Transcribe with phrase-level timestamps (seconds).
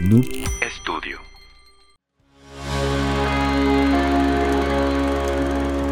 [0.00, 0.24] Noob
[0.80, 1.20] Studio.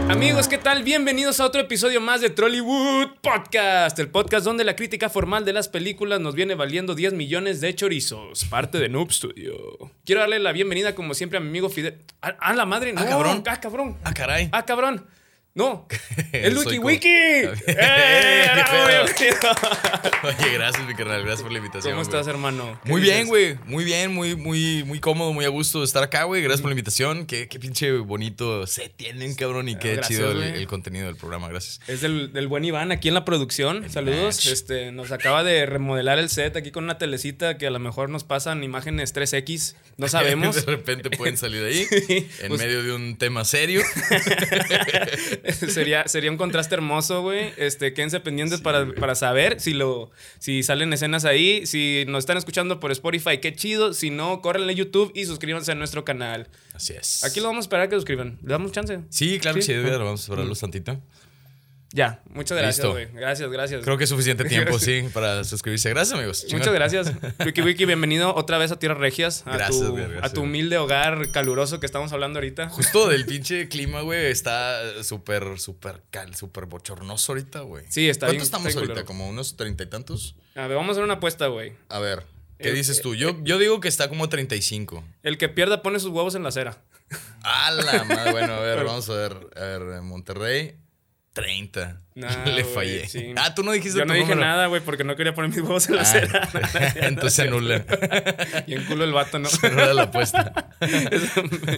[0.09, 0.83] Amigos, ¿qué tal?
[0.83, 5.53] Bienvenidos a otro episodio más de Trollywood Podcast, el podcast donde la crítica formal de
[5.53, 9.55] las películas nos viene valiendo 10 millones de chorizos, parte de Noob Studio.
[10.07, 11.99] Quiero darle la bienvenida, como siempre, a mi amigo Fidel.
[12.23, 12.95] ¡Ah, ah, la madre!
[12.97, 13.43] Ah, cabrón.
[13.47, 13.99] ¡Ah, cabrón!
[14.05, 14.49] Ah, caray.
[14.53, 15.05] ¡Ah, cabrón!
[15.59, 15.89] ¡No!
[16.33, 17.09] ¡El Soy Wiki!
[17.67, 18.47] ¡Eh!
[20.23, 21.23] Oye, gracias, mi carnal.
[21.25, 21.95] Gracias por la invitación.
[21.95, 22.17] ¿Cómo güey.
[22.17, 22.79] estás, hermano?
[22.85, 23.17] ¿Qué Muy dices?
[23.17, 23.59] bien, güey.
[23.67, 26.43] Muy bien, muy, muy, muy cómodo, muy a gusto de estar acá, güey.
[26.43, 27.27] Gracias por la invitación.
[27.27, 29.69] Qué, qué pinche bonito se tienen, cabrón.
[29.69, 31.49] Y qué gracias, chido el, el contenido del programa.
[31.49, 31.81] Gracias.
[31.89, 33.91] Es del, del buen Iván aquí en la producción.
[33.91, 34.37] Saludos.
[34.37, 34.47] Match.
[34.47, 38.11] Este, nos acaba de remodelar el set aquí con una telecita que a lo mejor
[38.11, 39.75] nos pasan imágenes 3X.
[39.97, 40.55] No sabemos.
[40.55, 41.85] de repente pueden salir ahí
[42.43, 43.83] en Pues- medio de un tema serio.
[45.69, 47.53] sería, sería un contraste hermoso, güey.
[47.57, 51.67] Este, quédense pendientes para, para saber si lo, si salen escenas ahí.
[51.67, 53.95] Si nos están escuchando por Spotify, qué chido.
[53.95, 56.49] Si no, córrenle a YouTube y suscríbanse a nuestro canal.
[56.75, 57.25] Así es.
[57.25, 58.39] Aquí lo vamos a esperar a que suscriban.
[58.43, 59.01] ¿Le damos chance?
[59.11, 59.73] Sí, claro que Sí.
[59.73, 59.73] sí.
[59.73, 61.01] Edgar, Vamos a esperarlos tantito.
[61.91, 63.07] Ya, muchas gracias, güey.
[63.15, 63.83] Gracias, gracias.
[63.83, 65.89] Creo que es suficiente tiempo, sí, para suscribirse.
[65.89, 66.47] Gracias, amigos.
[66.53, 67.13] Muchas gracias.
[67.47, 69.43] Wiki Wiki, bienvenido otra vez a Tierras Regias.
[69.47, 72.69] A, Gracias, tu, güey, gracias, a tu humilde hogar caluroso que estamos hablando ahorita.
[72.69, 77.87] Justo del pinche clima, güey, está súper, súper cal, súper bochornoso ahorita, güey.
[77.89, 79.07] Sí, está bien- ¿Cuántos estamos ahorita?
[79.07, 80.37] ¿Como unos treinta y tantos?
[80.57, 81.73] A ver, vamos a hacer una apuesta, güey.
[81.89, 82.25] A ver,
[82.59, 83.15] ¿qué Eh, dices eh, tú?
[83.15, 85.03] Yo, yo digo que está como 35.
[85.23, 86.83] El que pierda pone sus huevos en la acera.
[87.43, 88.33] A la madre.
[88.33, 89.33] Bueno, a ver, vamos a ver.
[89.57, 90.77] A ver, Monterrey,
[91.41, 91.97] 30.
[92.19, 93.09] Nah, Le fallé.
[93.09, 93.33] sí.
[93.37, 94.41] Ah, tú no dijiste Yo tu no dije número.
[94.41, 96.03] nada, güey, porque no quería poner mis huevos en la.
[96.03, 97.85] Ah, entonces anula.
[98.67, 99.49] y en culo el vato, ¿no?
[99.63, 100.71] Anula la apuesta.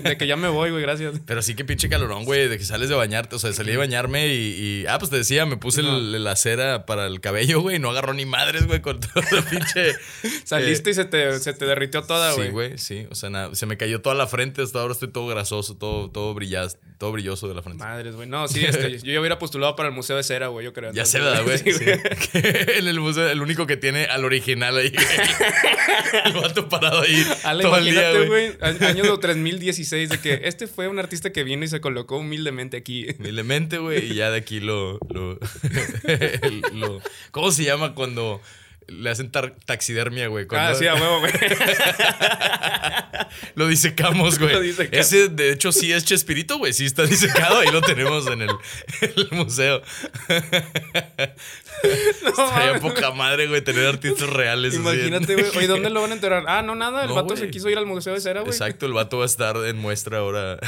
[0.02, 1.20] de que ya me voy, güey, gracias.
[1.27, 3.36] Pero sí que pinche calorón, güey, de que sales de bañarte.
[3.36, 6.34] O sea, salí de bañarme y, y- Ah, pues te decía, me puse el- la
[6.36, 7.77] cera para el cabello, güey.
[7.77, 9.92] y No agarró ni madres, güey, con todo el pinche...
[10.44, 12.47] Saliste y se te, se te derritió toda, güey.
[12.47, 13.06] Sí, güey, sí.
[13.10, 14.62] O sea, nada, se me cayó toda la frente.
[14.62, 17.84] Hasta ahora estoy todo grasoso, todo, todo, brillas, todo brilloso de la frente.
[17.84, 18.28] Madres, güey.
[18.28, 20.92] No, sí, este, yo ya hubiera postulado para el Museo de Cera, güey, yo creo.
[20.92, 21.58] Ya sé, ¿verdad, güey?
[21.58, 21.64] sí,
[22.34, 24.91] en el museo, el único que tiene al original ahí.
[24.91, 25.06] güey.
[26.24, 28.52] el vato parado ahí Ale, todo el día, imagínate, güey.
[28.56, 32.76] güey, año 3016, de que este fue un artista que vino y se colocó humildemente
[32.76, 33.06] aquí.
[33.19, 35.38] Humildemente, güey, y ya de aquí lo, lo,
[36.04, 37.00] el- lo-
[37.32, 38.40] ¿Cómo se llama cuando
[38.90, 40.46] le hacen tar- taxidermia, güey?
[40.46, 41.32] Cuando Ah, sí, a huevo, güey.
[43.54, 44.52] Lo disecamos, güey.
[44.54, 45.06] Lo disecamos.
[45.06, 46.72] Ese, de hecho, sí es Chespirito, güey.
[46.72, 47.58] Sí está disecado.
[47.60, 48.50] Ahí lo tenemos en el,
[49.30, 49.82] museo.
[51.82, 54.74] Estaría mames, poca madre, güey, tener artistas reales.
[54.74, 55.46] Imagínate, güey.
[55.56, 56.44] Oye, ¿dónde lo van a enterar?
[56.46, 57.02] Ah, no, nada.
[57.02, 58.52] El No, vato se quiso ir al Museo de Cera, güey.
[58.52, 60.58] Exacto, el vato va a estar en muestra ahora.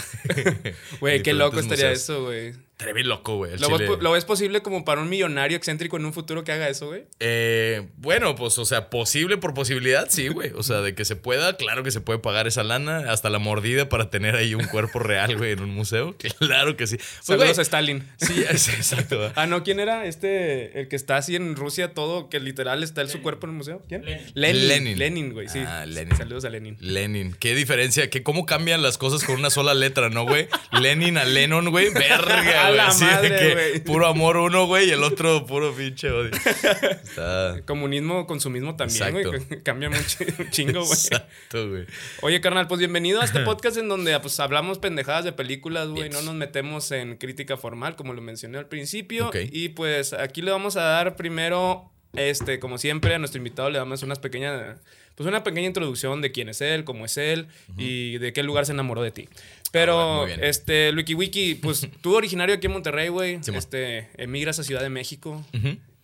[1.00, 2.02] Güey, qué loco estaría museos.
[2.02, 2.54] eso, güey.
[2.82, 3.56] Estaría bien loco, güey.
[3.58, 3.88] ¿Lo, chile.
[3.88, 6.88] ves- ¿Lo ves posible como para un millonario excéntrico en un futuro que haga eso,
[6.88, 7.04] güey?
[7.20, 10.50] Eh, bueno, pues, o sea, posible por posibilidad, sí, güey.
[10.56, 13.38] O sea, de que se pueda, claro que se puede pagar esa lana, hasta la
[13.38, 16.14] mordida para tener ahí un cuerpo real, güey, en un museo.
[16.38, 16.96] Claro que sí.
[16.96, 18.08] Pues, Saludos güey, a Stalin.
[18.16, 19.32] Sí, es- exacto.
[19.36, 20.06] Ah, no, ¿quién era?
[20.06, 23.52] Este, el que está así en Rusia, todo, que literal está en su cuerpo en
[23.52, 23.82] el museo.
[23.88, 24.02] ¿Quién?
[24.34, 24.68] Lenin.
[24.68, 24.98] Lenin.
[24.98, 25.60] Lenin, güey, sí.
[25.66, 26.16] Ah, Lenin.
[26.16, 26.76] Saludos a Lenin.
[26.80, 27.34] Lenin.
[27.38, 30.48] Qué diferencia, que cómo cambian las cosas con una sola letra, ¿no, güey?
[30.72, 31.90] Lenin a Lennon, güey.
[31.92, 32.76] Verga, güey.
[32.76, 33.80] la Así de madre, que güey.
[33.84, 36.30] puro amor uno, güey, y el otro puro pinche odio.
[36.32, 37.60] Está.
[37.66, 39.62] Comunismo, consumismo también, güey.
[39.62, 40.92] Cambia mucho, un chingo, güey.
[40.92, 41.86] Exacto, güey.
[42.22, 46.10] Oye, carnal, pues bienvenido a este podcast en donde pues, hablamos pendejadas de películas, güey.
[46.10, 49.30] No nos metemos en crítica formal, como lo mencioné al principio.
[49.34, 53.78] Y pues aquí le vamos a dar primero, este, como siempre, a nuestro invitado le
[53.78, 54.78] damos unas pequeñas,
[55.14, 57.46] pues una pequeña introducción de quién es él, cómo es él
[57.78, 59.28] y de qué lugar se enamoró de ti.
[59.70, 63.40] Pero, Ah, este, Wiki Wiki, pues tú originario aquí en Monterrey, güey.
[63.54, 65.44] Este, emigras a Ciudad de México.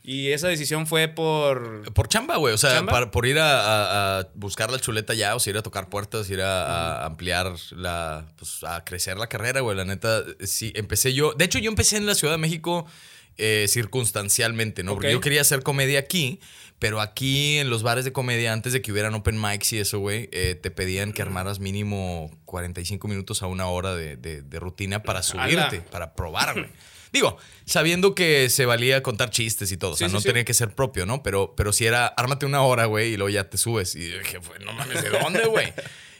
[0.03, 1.93] Y esa decisión fue por...
[1.93, 2.55] Por chamba, güey.
[2.55, 5.59] O sea, para- por ir a, a- a buscar la chuleta ya, o sea, ir
[5.59, 8.25] a tocar puertas, ir a, a ampliar la.
[8.39, 9.77] Pues a crecer la carrera, güey.
[9.77, 11.35] La neta, sí, empecé yo.
[11.35, 12.87] De hecho, yo empecé en la Ciudad de México
[13.39, 14.95] eh, circunstancialmente, ¿no?
[14.95, 16.41] Porque yo quería hacer comedia aquí,
[16.79, 19.99] pero aquí en los bares de comedia, antes de que hubieran open mics y eso,
[19.99, 24.61] güey, eh, te pedían que armaras mínimo 45 minutos a una hora de, de- de
[24.61, 26.67] rutina para subirte, para probar, güey.
[27.13, 29.93] Digo, sabiendo que se valía contar chistes y todo.
[29.93, 30.27] o sea, Sí, no sí.
[30.29, 31.23] tenía que ser propio, ¿no?
[31.23, 33.95] Pero, pero si era, ármate una hora, güey, y luego ya te subes.
[33.97, 35.73] Y yo dije, no mames, ¿de dónde, güey?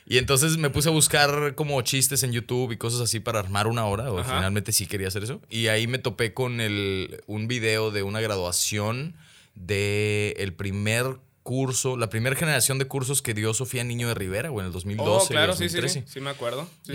[0.09, 3.67] Y entonces me puse a buscar como chistes en YouTube y cosas así para armar
[3.67, 4.11] una hora.
[4.11, 4.37] O Ajá.
[4.37, 5.39] finalmente sí quería hacer eso.
[5.51, 9.13] Y ahí me topé con el, un video de una graduación
[9.53, 11.17] de el primer
[11.49, 14.71] curso, la primera generación de cursos que dio Sofía Niño de Rivera, güey, en el
[14.71, 15.25] 2012.
[15.25, 16.01] Oh, claro, sí, 2013.
[16.01, 16.69] sí, sí, sí, me acuerdo.
[16.83, 16.93] Sí,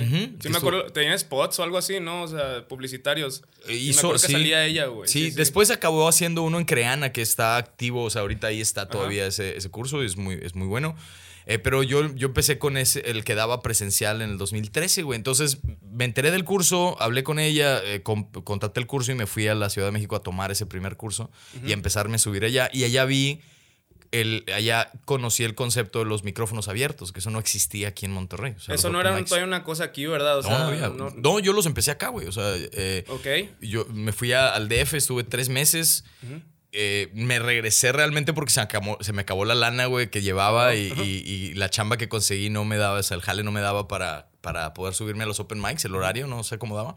[0.49, 0.85] me acuerdo.
[0.93, 2.23] Tenía spots o algo así, ¿no?
[2.23, 3.43] O sea, publicitarios.
[3.67, 4.33] Eh, hizo- me acuerdo que sí.
[4.33, 5.09] salía ella, güey.
[5.09, 8.89] Sí, después acabó haciendo uno en Creana que está activo, o sea, ahorita ahí está
[8.89, 10.95] todavía ese, ese curso y es muy, es muy bueno.
[11.47, 15.17] Eh, pero yo, yo empecé con ese, el que daba presencial en el 2013, güey.
[15.19, 19.27] Entonces me enteré del curso, hablé con ella, eh, con- contraté el curso y me
[19.27, 21.31] fui a la Ciudad de México a tomar ese primer curso
[21.67, 22.71] y a empezarme a subir allá.
[22.73, 23.41] Y allá vi,
[24.21, 28.13] el, allá conocí el concepto de los micrófonos abiertos, que eso no existía aquí en
[28.13, 28.55] Monterrey.
[28.57, 30.39] O sea, Eso no era mics- todavía una cosa aquí, ¿verdad?
[30.39, 30.89] O No, sea, no había.
[30.89, 32.27] no- No, yo los empecé acá, güey.
[32.27, 33.05] O sea, eh,
[33.61, 36.05] yo me fui a- al DF, estuve tres meses.
[36.77, 40.75] Eh, me regresé realmente porque se, acabó- se me acabó la lana, güey, que llevaba
[40.75, 43.53] y, y- y la chamba que conseguí no me daba, o sea, el jale no
[43.53, 46.97] me daba para, para poder subirme a los open mics, el horario no se acomodaba.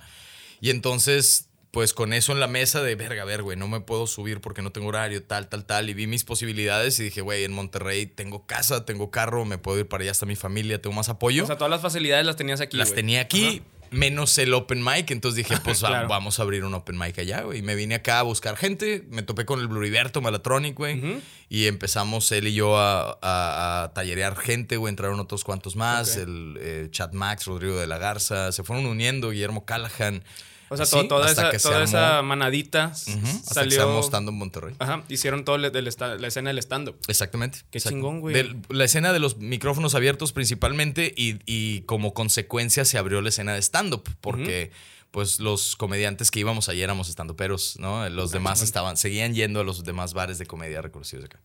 [0.62, 3.80] Y entonces, pues con eso en la mesa de, verga, a ver, güey, no me
[3.82, 5.92] puedo subir porque no tengo horario, tal, tal, tal.
[5.92, 9.78] Y vi mis posibilidades y dije, güey, en Monterrey tengo casa, tengo carro, me puedo
[9.78, 11.44] ir para allá hasta mi familia, tengo más apoyo.
[11.44, 12.78] O sea, todas las facilidades las tenías aquí.
[12.78, 15.12] Las tenía aquí, menos el open mic.
[15.12, 16.08] Entonces dije, pues Claro.
[16.08, 17.60] vamos a abrir un open mic allá, güey.
[17.60, 19.06] Y me vine acá a buscar gente.
[19.12, 21.22] Me topé con el Bluriberto Malatronic, güey.
[21.48, 24.90] Y empezamos él y yo a, a- a tallerear gente, güey.
[24.90, 26.18] Entraron otros cuantos más.
[26.18, 28.52] El eh, Chad Max, Rodrigo de la Garza.
[28.52, 30.24] Se fueron uniendo, Guillermo Callahan.
[30.70, 33.82] O sea, to- toda, hasta esa, se toda esa manadita hasta salió.
[33.84, 34.76] armó estando en Monterrey.
[34.80, 35.46] Ajá, hicieron
[35.88, 36.98] esta- la escena del stand-up.
[37.08, 37.60] Exactamente.
[37.72, 38.56] Qué chingón, güey.
[38.70, 43.54] La escena de los micrófonos abiertos principalmente y, y como consecuencia se abrió la escena
[43.54, 44.72] de stand-up porque
[45.12, 48.08] pues los comediantes que íbamos allí éramos stand-uperos, ¿no?
[48.10, 51.40] Los demás estaban, seguían yendo a los demás bares de comedia reconocidos acá.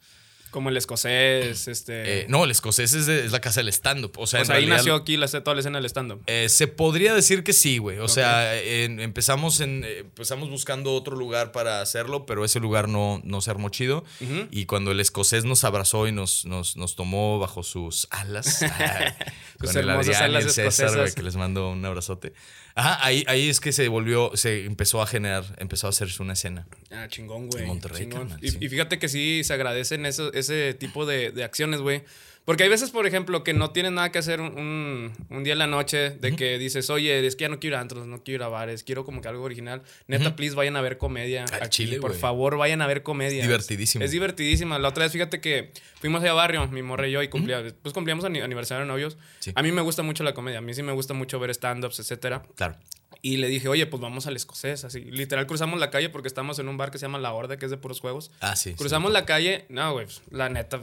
[0.52, 2.20] Como el escocés, este.
[2.20, 4.12] Eh, no, el escocés es, de- es la casa del stand-up.
[4.18, 6.22] O sea, o en sea, ahí realidad- nació aquí la, toda la escena del stand-up.
[6.26, 7.98] eh, se podría decir que sí, güey.
[7.98, 12.88] O sea, en- empezamos, en, eh, empezamos buscando otro lugar para hacerlo, pero ese lugar
[12.88, 14.04] no, no se armó chido.
[14.50, 19.14] Y cuando el escocés nos abrazó y nos, nos, nos tomó bajo sus alas, ah,
[19.58, 22.34] con el Adrián y alas el César, güey, que les mando un abrazote.
[22.74, 26.32] Ajá, ahí, ahí es que se volvió, se empezó a generar, empezó a hacerse una
[26.32, 26.66] escena.
[26.90, 27.62] Ah, chingón, güey.
[27.64, 28.58] En Monterrey, carnal, y, sí.
[28.60, 32.02] y fíjate que sí se agradecen eso, ese tipo de, de acciones, güey.
[32.44, 35.52] Porque hay veces, por ejemplo, que no tienes nada que hacer un, un- un día
[35.52, 38.06] en la noche de que dices, oye, es que ya no quiero ir a antros,
[38.08, 39.82] no quiero ir a bares, quiero como que algo original.
[40.08, 41.44] Neta, please, vayan a ver comedia.
[41.44, 42.20] Al aquí, chile, por güey.
[42.20, 43.38] favor, vayan a ver comedia.
[43.42, 44.04] Es divertidísimo.
[44.04, 44.78] Es divertidísima.
[44.80, 47.62] La otra vez, fíjate que fuimos allá a barrio, mi morra y yo, y cumplía,
[47.80, 49.16] pues cumplíamos ani- aniversario de novios.
[49.38, 49.52] Sí.
[49.54, 50.58] A mí me gusta mucho la comedia.
[50.58, 52.42] A mí sí me gusta mucho ver stand-ups, etcétera.
[52.56, 52.76] Claro.
[53.24, 54.84] Y le dije, oye, pues vamos al escocés.
[54.84, 57.56] Así, literal, cruzamos la calle porque estamos en un bar que se llama La Horda,
[57.56, 58.32] que es de puros juegos.
[58.40, 58.70] Ah, sí.
[58.70, 58.76] sí.
[58.76, 60.80] Cruzamos la calle, no, güey, pues, la neta,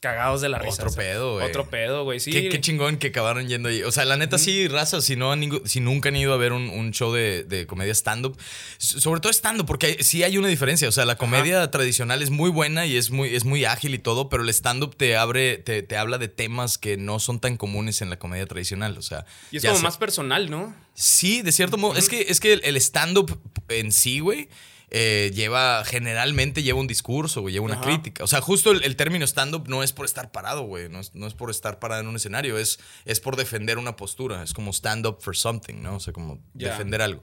[0.00, 0.82] cagados de la risa.
[0.82, 1.46] Otro pedo, güey.
[1.46, 2.32] Otro pedo, güey, sí.
[2.32, 3.82] Qué, qué chingón que acabaron yendo ahí.
[3.82, 6.52] O sea, la neta, sí, raza, si, no han si nunca han ido a ver
[6.52, 8.36] un, un show de, de comedia stand-up,
[8.78, 10.88] sobre todo stand-up, porque hay- sí hay una diferencia.
[10.88, 13.98] O sea, la comedia tradicional es muy buena y es muy, es muy ágil y
[13.98, 17.56] todo, pero el stand-up te abre, te, te habla de temas que no son tan
[17.58, 18.96] comunes en la comedia tradicional.
[18.96, 20.74] O sea, Y es como sea- más personal, ¿no?
[20.94, 21.96] Sí, de cierto modo.
[21.98, 23.38] Es que, es que el- el stand-up
[23.68, 24.48] en sí, güey,
[24.90, 27.84] eh, lleva, generalmente lleva un discurso, güey, lleva una Ajá.
[27.84, 28.24] crítica.
[28.24, 30.88] O sea, justo el, el término stand-up no es por estar parado, güey.
[30.88, 33.96] No es, no es por estar parado en un escenario, es, es por defender una
[33.96, 34.42] postura.
[34.42, 35.96] Es como stand-up for something, ¿no?
[35.96, 37.22] O sea, como defender algo.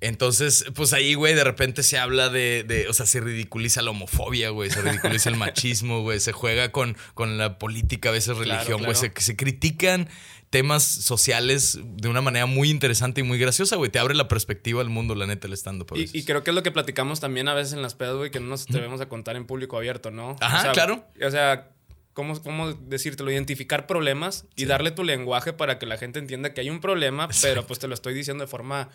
[0.00, 3.90] Entonces, pues ahí, güey, de repente se habla de, de- o sea, se ridiculiza la
[3.90, 8.34] homofobia, güey, se ridiculiza el machismo, güey, se juega con, con la política, a veces
[8.36, 9.12] Claro, religión, güey, claro.
[9.14, 10.08] se, se critican
[10.48, 13.90] temas sociales de una manera muy interesante y muy graciosa, güey.
[13.90, 15.92] Te abre la perspectiva al mundo, la neta, el stand-up.
[15.94, 18.30] Y, y creo que es lo que platicamos también a veces en las pedas, güey,
[18.30, 20.36] que no nos atrevemos a contar en público abierto, ¿no?
[20.40, 21.06] Ajá, O sea, claro.
[21.24, 21.70] O sea,
[22.14, 23.30] ¿cómo, cómo decírtelo?
[23.30, 27.28] Identificar problemas y darle tu lenguaje para que la gente entienda que hay un problema,
[27.42, 28.88] pero pues te lo estoy diciendo de forma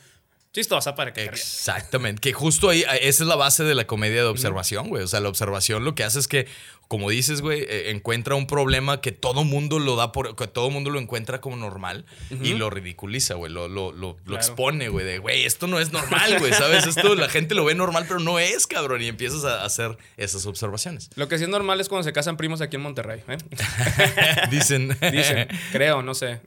[0.55, 1.25] chistosa para que.
[1.25, 2.21] Exactamente.
[2.21, 5.03] Que justo ahí, esa es la base de la comedia de observación, güey.
[5.03, 6.47] O sea, la observación lo que hace es que,
[6.88, 10.70] como dices, güey, eh, encuentra un problema que todo mundo lo da por, que todo
[10.70, 13.51] mundo lo encuentra como normal y lo ridiculiza, güey.
[13.51, 16.86] Lo, lo, lo, expone, güey, de, güey, esto no es normal, güey, ¿sabes?
[16.86, 19.01] Esto la gente lo ve normal, pero no es, cabrón.
[19.01, 21.10] Y empiezas a hacer esas observaciones.
[21.15, 23.38] Lo que sí es normal es cuando se casan primos aquí en Monterrey, ¿eh?
[24.51, 24.96] Dicen.
[25.12, 26.42] Dicen, creo, no sé.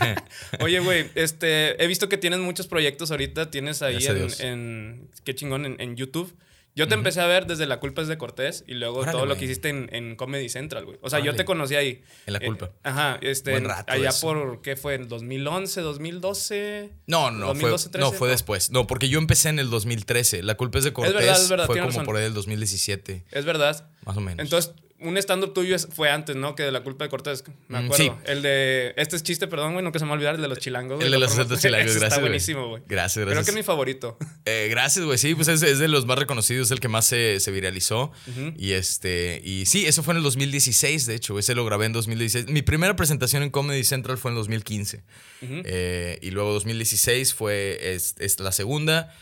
[0.60, 4.04] Oye, güey, este, he visto que tienes muchos proyectos ahorita, tienes ahí
[4.40, 6.34] en, qué chingón, en, en YouTube.
[6.76, 9.26] Yo te empecé a ver desde La Culpa es de Cortés y luego Órale, todo
[9.26, 10.98] lo que hiciste en, en Comedy Central, güey.
[11.02, 12.02] O sea, yo te conocí ahí.
[12.26, 12.72] En La Eh, Culpa.
[12.82, 14.26] ajá, este, Buen en- rato allá eso.
[14.26, 14.94] por, ¿qué fue?
[14.94, 16.90] ¿En 2011, 2012?
[17.06, 18.32] No, no, 2012, fue, no, 13, fue no.
[18.32, 18.70] después.
[18.70, 20.42] No, porque yo empecé en el 2013.
[20.42, 21.14] La culpa es de Cortés.
[21.14, 22.04] verdad, es verdad, fue como razón.
[22.06, 23.88] por ahí del 2017, Es verdad.
[24.04, 24.40] más o menos.
[24.44, 26.54] Entonces, un stand-up tuyo fue antes, ¿no?
[26.54, 27.44] Que de la culpa de Cortés.
[27.68, 28.18] Me mm, acuerdo.
[28.24, 28.94] El de.
[28.96, 30.58] Este es chiste, perdón, güey, no que se me va a olvidar, el de los
[30.58, 31.02] chilangos.
[31.02, 32.02] El de los chilangos, gracias.
[32.02, 32.82] Está buenísimo, güey.
[32.86, 33.44] Gracias, gracias.
[33.44, 34.18] Creo que es mi favorito.
[34.46, 35.16] Eh, gracias, güey.
[35.16, 38.12] Sí, pues es, de los más reconocidos, es el que más se, viralizó.
[38.56, 39.40] Y este.
[39.42, 41.38] Y sí, eso fue en el 2016, de hecho.
[41.38, 42.48] Ese lo grabé en 2016.
[42.48, 45.02] Mi primera presentación en Comedy Central fue en 2015.
[45.40, 49.14] Eh, y luego 2016 fue es, es la segunda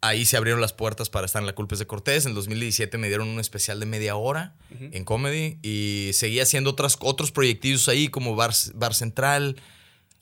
[0.00, 2.26] ahí se abrieron las puertas para estar en La Culpa de Cortés.
[2.26, 6.96] En 2017 me dieron un especial de media hora en comedy y seguía haciendo otras,
[7.00, 9.56] otros proyectillos ahí como Bar, Bar Central.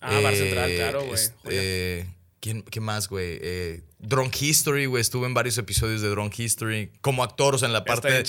[0.00, 1.14] Ah, Bar Central, claro, güey.
[1.14, 2.06] Este,
[2.40, 3.38] ¿quién, ¿Qué más, güey?
[3.40, 5.00] Eh, Drunk History, güey.
[5.00, 8.24] Estuve en varios episodios de Drunk History como actor, o sea, en la parte.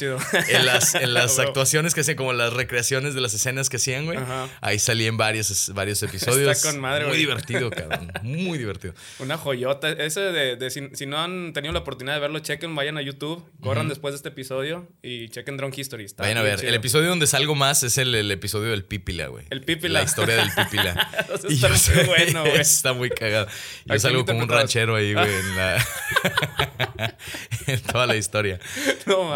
[0.50, 4.06] En las, en las actuaciones que hacen, como las recreaciones de las escenas que hacían,
[4.06, 4.18] güey.
[4.62, 6.50] Ahí salí en varios, varios episodios.
[6.58, 8.12] Está con madre, Muy divertido, cabrón.
[8.24, 8.94] Muy divertido.
[9.20, 9.90] Una joyota.
[9.90, 13.90] Ese de, si, no han tenido la oportunidad de verlo, chequen, vayan a YouTube, corran
[13.90, 16.08] después de este episodio y chequen Drunk History.
[16.18, 16.64] vayan a ver.
[16.64, 19.46] El episodio donde salgo más es el, el episodio del Pípila, güey.
[19.50, 20.00] El Pípila.
[20.00, 21.10] La historia del Pípila.
[21.50, 22.60] está muy bueno, güey.
[22.62, 23.48] Está muy cagado.
[23.86, 25.58] Yo salgo como un ranchero ahí, güey, en
[27.68, 28.60] en toda la historia.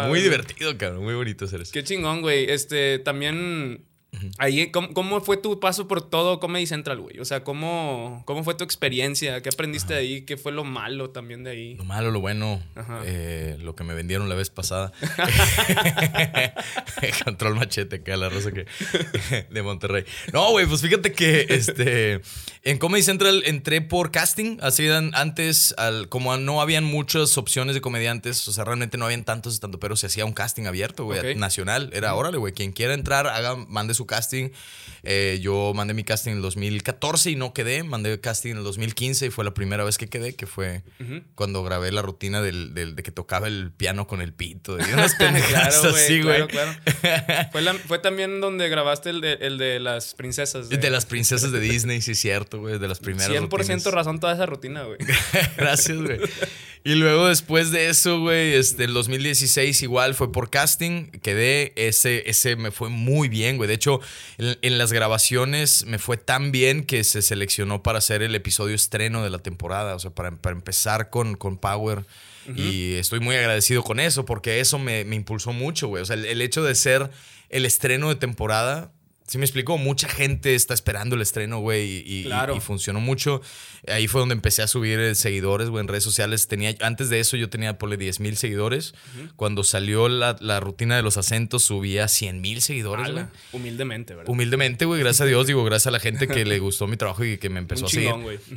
[0.08, 1.04] muy divertido, cabrón.
[1.04, 1.72] Muy bonito hacer eso.
[1.72, 2.50] Qué chingón, güey.
[2.50, 3.84] Este, también
[4.38, 7.18] Ahí, ¿cómo, fue tu paso por todo Comedy Central, güey?
[7.18, 9.40] O sea, ¿cómo, ¿cómo fue tu experiencia?
[9.42, 10.22] ¿Qué aprendiste de ahí?
[10.22, 11.74] ¿Qué fue lo malo también de ahí?
[11.76, 12.62] Lo malo, lo bueno,
[13.04, 14.92] eh, lo que me vendieron la vez pasada.
[17.24, 18.66] Control machete, que la rosa que
[19.50, 20.04] de Monterrey.
[20.32, 22.20] No, güey, pues fíjate que este,
[22.62, 24.58] en Comedy Central entré por casting.
[24.60, 29.24] Así antes, al, como no habían muchas opciones de comediantes, o sea, realmente no habían
[29.24, 31.90] tantos estando, pero se hacía un casting abierto, güey, nacional.
[31.92, 34.50] Era, órale, güey, quien quiera entrar, haga, mande su casting.
[35.04, 37.82] Eh, yo mandé mi casting en el 2014 y no quedé.
[37.82, 40.82] Mandé casting en el 2015 y fue la primera vez que quedé, que fue
[41.34, 44.78] cuando grabé la rutina del, de que tocaba el piano con el pito.
[44.82, 46.46] Y unas pendejadas así, güey.
[46.48, 46.76] Claro,
[47.52, 47.78] claro.
[47.86, 50.68] fue, también donde grabaste el de, el de las princesas.
[50.68, 50.90] De...
[50.90, 52.78] las princesas de Disney, sí, cierto, güey.
[52.78, 54.98] De las primeras 100% razón toda esa rutina, güey.
[55.56, 56.20] Gracias, güey.
[56.84, 61.06] Y luego después de eso, güey, este, el 2016 igual fue por casting.
[61.22, 63.68] Quedé, ese, ese me fue muy bien, güey.
[63.68, 63.91] De hecho,
[64.38, 69.22] en, las grabaciones me fue tan bien que se seleccionó para hacer el episodio estreno
[69.22, 69.94] de la temporada.
[69.94, 72.04] O sea, para, empezar con, con Power.
[72.56, 76.02] Y estoy muy agradecido con eso porque eso me, impulsó mucho, güey.
[76.02, 77.10] O sea, el hecho de ser
[77.50, 78.90] el estreno de temporada
[79.26, 82.28] Sí me explico, mucha gente está esperando el estreno, güey, y,
[82.60, 83.40] funcionó mucho.
[83.86, 86.48] Ahí fue donde empecé a subir eh, seguidores, güey, en redes sociales.
[86.48, 88.94] Tenía, antes de eso yo tenía, por 10 mil seguidores.
[89.36, 93.24] Cuando salió la, rutina de los acentos, subía 100 mil seguidores, güey.
[93.52, 94.30] Humildemente, ¿verdad?
[94.30, 97.24] Humildemente, güey, gracias a Dios, digo, gracias a la gente que le gustó mi trabajo
[97.24, 98.12] y que me empezó a seguir.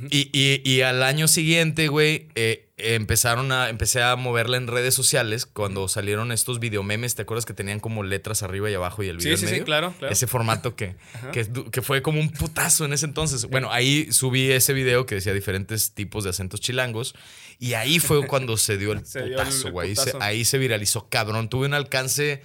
[0.09, 4.93] y, y, y, al año siguiente, güey, eh, empezaron a, empecé a moverla en redes
[4.93, 7.15] sociales cuando salieron estos videomemes.
[7.15, 9.55] ¿Te acuerdas que tenían como letras arriba y abajo y el video sí, en sí,
[9.57, 10.95] Sí, claro, Ese formato que,
[11.71, 13.45] que, fue como un putazo en ese entonces.
[13.45, 17.15] Bueno, ahí subí ese video que decía diferentes tipos de acentos chilangos.
[17.59, 19.93] Y ahí fue cuando se dio el putazo, güey.
[20.19, 21.49] Ahí se viralizó cabrón.
[21.49, 22.41] Tuve un alcance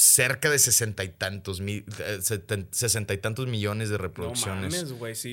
[0.00, 2.20] cerca de sesenta y tantos mil, eh,
[2.70, 4.86] sesenta y tantos millones de reproducciones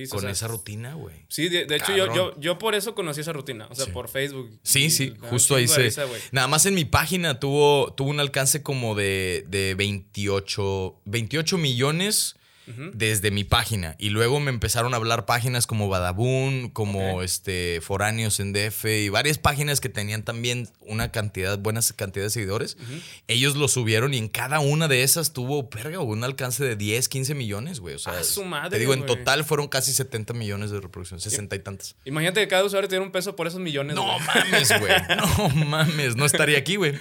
[0.09, 1.15] con esa rutina, güey.
[1.29, 4.59] Sí, de, hecho yo, yo, yo por eso conocí esa rutina, o sea, por Facebook.
[4.63, 5.89] Sí, sí, justo ahí se...
[6.33, 12.36] nada más en mi página tuvo, tuvo un alcance como de, de 28, 28 millones
[12.93, 13.95] desde mi página.
[13.97, 19.09] Y luego me empezaron a hablar páginas como Badabun, como este Foráneos en DF y
[19.09, 22.77] varias páginas que tenían también una cantidad, buenas cantidad de seguidores.
[23.27, 27.09] Ellos lo subieron y en cada una de esas tuvo, perga, un alcance de 10,
[27.09, 27.95] 15 millones, güey.
[27.95, 31.55] O sea, su madre, te digo, en total fueron casi 70 millones de reproducciones, 60
[31.55, 31.95] y tantas.
[32.05, 33.95] Imagínate que cada usuario tiene un peso por esos millones.
[33.95, 34.93] No mames, güey.
[35.17, 36.93] No mames, no estaría aquí, güey.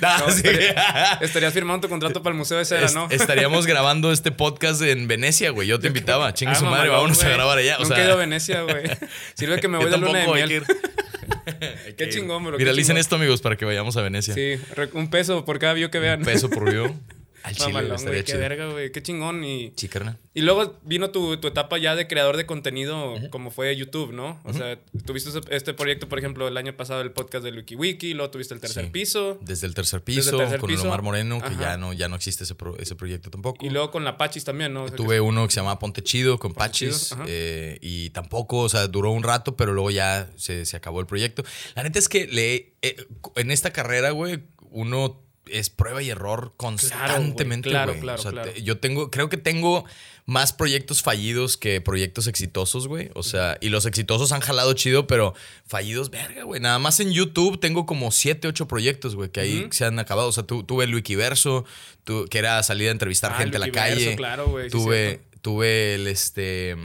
[1.20, 3.08] estarías firmando tu contrato para el Museo de Cera, ¿no?
[3.10, 5.66] Estaríamos grabando este podcast en Venecia, güey.
[5.66, 6.32] Yo te invitaba.
[6.32, 7.78] Chingue ah, su madre, vámonos a grabar allá.
[7.80, 8.84] Nunca he ido a Venecia, güey.
[9.34, 10.64] Sirve que me voy de luna de miel.
[11.96, 12.56] Qué chingón, bro.
[12.56, 14.34] Viralicen esto, amigos, para que vayamos a Venecia.
[14.34, 14.60] Sí,
[14.92, 16.20] un peso por cada view que vean.
[16.20, 16.94] Un peso por view.
[17.46, 18.90] Al chile, Qué verga, güey.
[18.90, 19.44] Qué chingón.
[19.44, 20.18] Y, Chicarna.
[20.34, 24.40] Y luego vino tu, tu, etapa ya de creador de contenido, como fue YouTube, ¿no?
[24.42, 28.32] O sea, tuviste este proyecto, por ejemplo, el año pasado, el podcast de WikiWiki, luego
[28.32, 29.38] tuviste el tercer piso.
[29.42, 32.56] Desde el tercer piso, con el Omar Moreno, que ya no, ya no existe ese,
[32.80, 33.64] ese proyecto tampoco.
[33.64, 34.90] Y luego con la Pachis también, ¿no?
[34.90, 37.14] Tuve uno que se llama Ponte Chido con Pachis.
[37.28, 41.06] Eh, y tampoco, o sea, duró un rato, pero luego ya se, se acabó el
[41.06, 41.44] proyecto.
[41.76, 46.52] La neta es que le, eh, en esta carrera, güey, uno es prueba y error
[46.56, 47.70] constantemente.
[47.70, 49.84] Claro, claro, claro, yo tengo, creo que tengo
[50.26, 53.10] más proyectos fallidos que proyectos exitosos, güey.
[53.14, 55.34] O sea, y los exitosos han jalado chido, pero
[55.66, 56.60] fallidos, verga, güey.
[56.60, 60.28] Nada más en YouTube tengo como 7, 8 proyectos, güey, que ahí se han acabado.
[60.28, 61.64] O sea, tuve el Wikiverso,
[62.04, 64.16] que era salir a entrevistar ah, gente a la calle.
[64.16, 64.68] Claro, güey.
[64.68, 66.76] Tuve, tuve el este.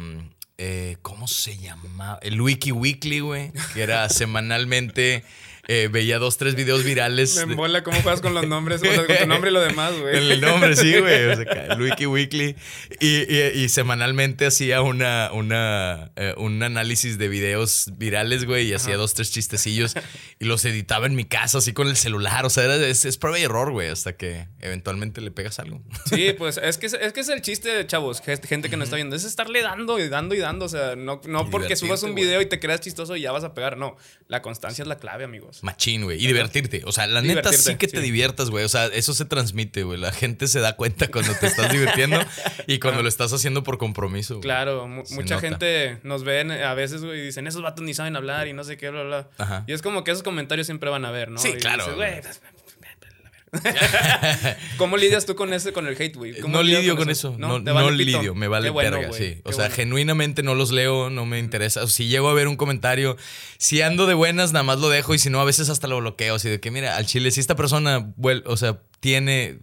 [0.59, 2.19] Eh, ¿Cómo se llamaba?
[2.21, 3.51] El Wiki Weekly, güey.
[3.73, 5.23] Que era semanalmente.
[5.67, 7.45] Eh, veía dos, tres videos virales.
[7.45, 10.31] Me mola cómo juegas con los nombres, con tu nombre y lo demás, güey.
[10.31, 11.25] El nombre, sí, güey.
[11.27, 12.55] O sea, Wiki Weekly.
[12.99, 19.13] Y, semanalmente hacía una, una, eh, un análisis de videos virales, güey, y hacía dos,
[19.13, 19.93] tres chistecillos
[20.39, 22.45] y los editaba en mi casa, así con el celular.
[22.45, 25.81] O sea, es, prueba y error, güey, hasta que eventualmente le pegas algo.
[26.05, 29.15] Sí, pues es que es, que es el chiste, chavos, gente que no está viendo.
[29.15, 30.65] Es estarle dando y dando y dando.
[30.65, 33.43] O sea, no, no porque subas un video y te creas chistoso y ya vas
[33.43, 33.77] a pegar.
[33.77, 33.95] No,
[34.27, 35.27] la constancia es la clave,
[35.61, 36.23] Machín, güey.
[36.23, 36.81] Y divertirte.
[36.85, 38.63] O sea, la neta sí que te diviertas, güey.
[38.63, 39.99] O sea, eso se transmite, güey.
[39.99, 42.19] La gente se da cuenta cuando te estás divirtiendo
[42.67, 44.39] y cuando lo estás haciendo por compromiso.
[44.39, 48.47] Claro, mucha gente nos ven a veces, güey, y dicen, esos vatos ni saben hablar
[48.47, 49.29] y no sé qué, bla, bla.
[49.37, 49.63] Ajá.
[49.67, 51.39] Y es como que esos comentarios siempre van a ver, ¿no?
[51.39, 51.85] Sí, claro.
[54.77, 56.33] ¿Cómo lidias tú con ese, con el hate, güey?
[56.47, 57.35] No lidio con eso.
[57.37, 59.41] No, no, lidio, me vale verga, sí.
[59.43, 61.85] O sea, genuinamente no los leo, no me interesa.
[61.87, 63.17] si llego a ver un comentario,
[63.57, 65.99] si ando de buenas, nada más lo dejo y si no, a veces hasta lo
[65.99, 66.35] bloqueo.
[66.35, 68.13] Así de que, mira, al chile, si esta persona,
[68.45, 69.59] o sea, tiene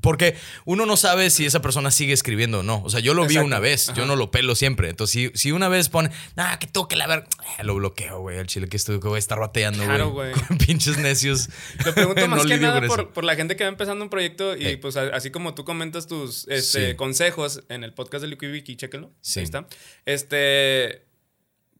[0.00, 2.82] porque uno no sabe si esa persona sigue escribiendo o no.
[2.84, 4.90] O sea, yo lo vi una vez, yo no lo pelo siempre.
[4.90, 7.24] Entonces, si, una vez pone, ah, que toque la ver,
[7.58, 10.32] eh, lo bloqueo, güey, al chile que estoy, que voy a estar bateando, claro, güey.
[10.32, 11.48] Con pinches necios.
[11.82, 14.96] Te pregunto más que nada por, la gente que va empezando un proyecto y pues
[14.96, 19.10] así como tú comentas tus este, consejos en el podcast de LiquiWiki, chéquenlo.
[19.20, 19.40] Sí.
[19.40, 19.66] Ahí está.
[20.04, 21.08] Este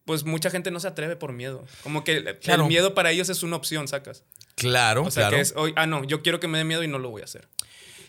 [0.09, 1.67] pues mucha gente no se atreve por miedo.
[1.83, 4.25] Como que el miedo para ellos es una opción, sacas.
[4.55, 5.37] Claro, o sea, claro.
[5.37, 7.21] Que es hoy, ah, no, yo quiero que me dé miedo y no lo voy
[7.21, 7.47] a hacer.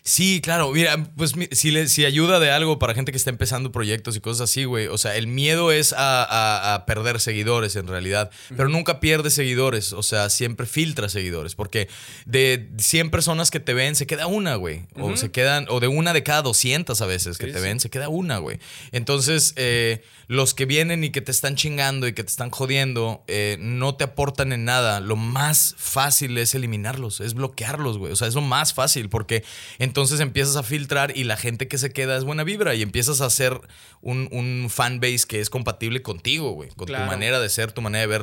[0.10, 0.72] Sí, claro.
[0.72, 4.20] Mira, pues si, le, si ayuda de algo para gente que está empezando proyectos y
[4.20, 4.88] cosas así, güey.
[4.88, 8.32] O sea, el miedo es a, perder seguidores en realidad.
[8.50, 9.94] Pero nunca pierde seguidores.
[9.94, 11.54] O sea, siempre filtra seguidores.
[11.54, 11.89] Porque
[12.25, 14.88] de 100 personas que te ven, se queda una, güey.
[14.96, 17.92] O se quedan, o de una de cada 200 a veces que te ven, se
[17.92, 18.58] queda una, güey.
[18.92, 23.24] Entonces, eh, los que vienen y que te están chingando y que te están jodiendo,
[23.28, 25.01] eh, no te aportan en nada.
[25.01, 28.12] Lo más fácil es eliminarlos, es bloquearlos, güey.
[28.12, 29.44] O sea, es lo más fácil porque
[29.78, 33.22] entonces empiezas a filtrar y la gente que se queda es buena vibra y empiezas
[33.22, 33.60] a hacer
[34.01, 36.70] un, un fanbase que es compatible contigo, güey.
[36.70, 38.22] Con tu manera de ser, tu manera de ver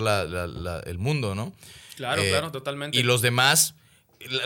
[0.87, 1.53] el mundo, ¿no?
[1.97, 2.97] Claro, eh, claro, totalmente.
[2.99, 3.75] Y los demás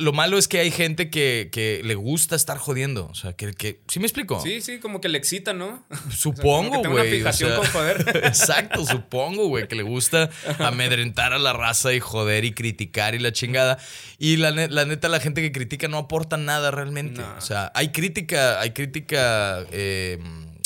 [0.00, 3.07] lo malo es que hay gente que, le gusta estar jodiendo.
[3.07, 3.81] O sea, que, que.
[3.89, 4.41] ¿Sí me explico?
[4.41, 5.85] Sí, sí, como que le excita, ¿no?
[6.11, 6.93] Supongo, güey.
[6.93, 8.21] una fijación con joder.
[8.25, 13.19] Exacto, supongo, güey, que le gusta amedrentar a la raza y joder y criticar y
[13.19, 13.78] la chingada.
[14.19, 17.23] Y la, neta, la gente que critica no aporta nada realmente.
[17.23, 19.65] O sea, hay crítica, hay crítica.
[19.71, 20.19] Eh,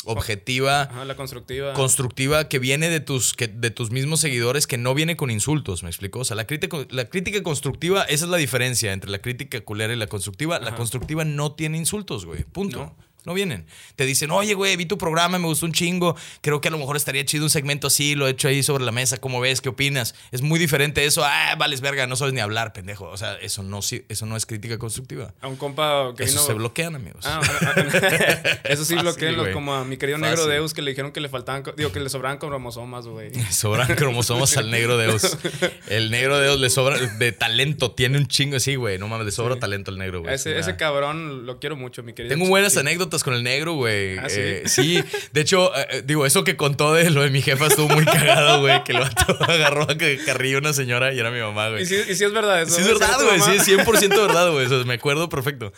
[0.05, 0.89] objetiva.
[1.05, 1.73] la constructiva.
[1.73, 5.83] Constructiva que viene de tus, que, de tus mismos seguidores, que no viene con insultos,
[5.83, 6.19] ¿me explico?
[6.19, 9.93] O sea, la crítica, la crítica constructiva, esa es la diferencia entre la crítica culera
[9.93, 10.59] y la constructiva.
[10.59, 12.43] La constructiva no tiene insultos, güey.
[12.43, 12.79] Punto.
[12.79, 13.65] No vienen.
[13.95, 16.15] Te dicen, oye, güey, vi tu programa, me gustó un chingo.
[16.41, 18.83] Creo que a lo mejor estaría chido un segmento así, lo he hecho ahí sobre
[18.83, 19.17] la mesa.
[19.17, 19.61] ¿Cómo ves?
[19.61, 20.15] ¿Qué opinas?
[20.31, 21.23] Es muy diferente eso.
[21.23, 23.05] Ah, vales verga, no sabes ni hablar, pendejo.
[23.05, 25.33] O sea, eso no, eso no es crítica constructiva.
[25.41, 27.25] A un compa que Eso se bloquean, amigos.
[27.25, 31.11] Ah, ah, ah, eso sí bloquean, como a mi querido negro Deus que le dijeron
[31.11, 33.31] que le faltaban, digo, que le sobraban cromosomas, güey.
[33.51, 35.37] sobran cromosomas al negro Deus.
[35.89, 38.97] El negro Deus le sobra de talento, tiene un chingo así, güey.
[38.97, 40.33] No mames, le sobra talento al negro, güey.
[40.33, 42.35] Ese, ese cabrón lo quiero mucho, mi querido.
[42.35, 44.17] Tengo buenas anécdotas con el negro, güey.
[44.17, 45.03] ¿Ah, eh, sí?
[45.31, 48.05] de hecho, eh, eh, digo, eso que contó de lo de mi jefa estuvo muy
[48.05, 48.83] cagado, güey.
[48.83, 49.03] Que lo
[49.47, 51.83] agarró a carrillo una señora y era mi mamá, güey.
[51.83, 52.75] ¿Y si, es verdad eso?
[52.75, 53.39] Sí, es verdad, güey.
[53.41, 54.67] Sí, es 100% verdad, güey.
[54.85, 55.73] me acuerdo perfecto.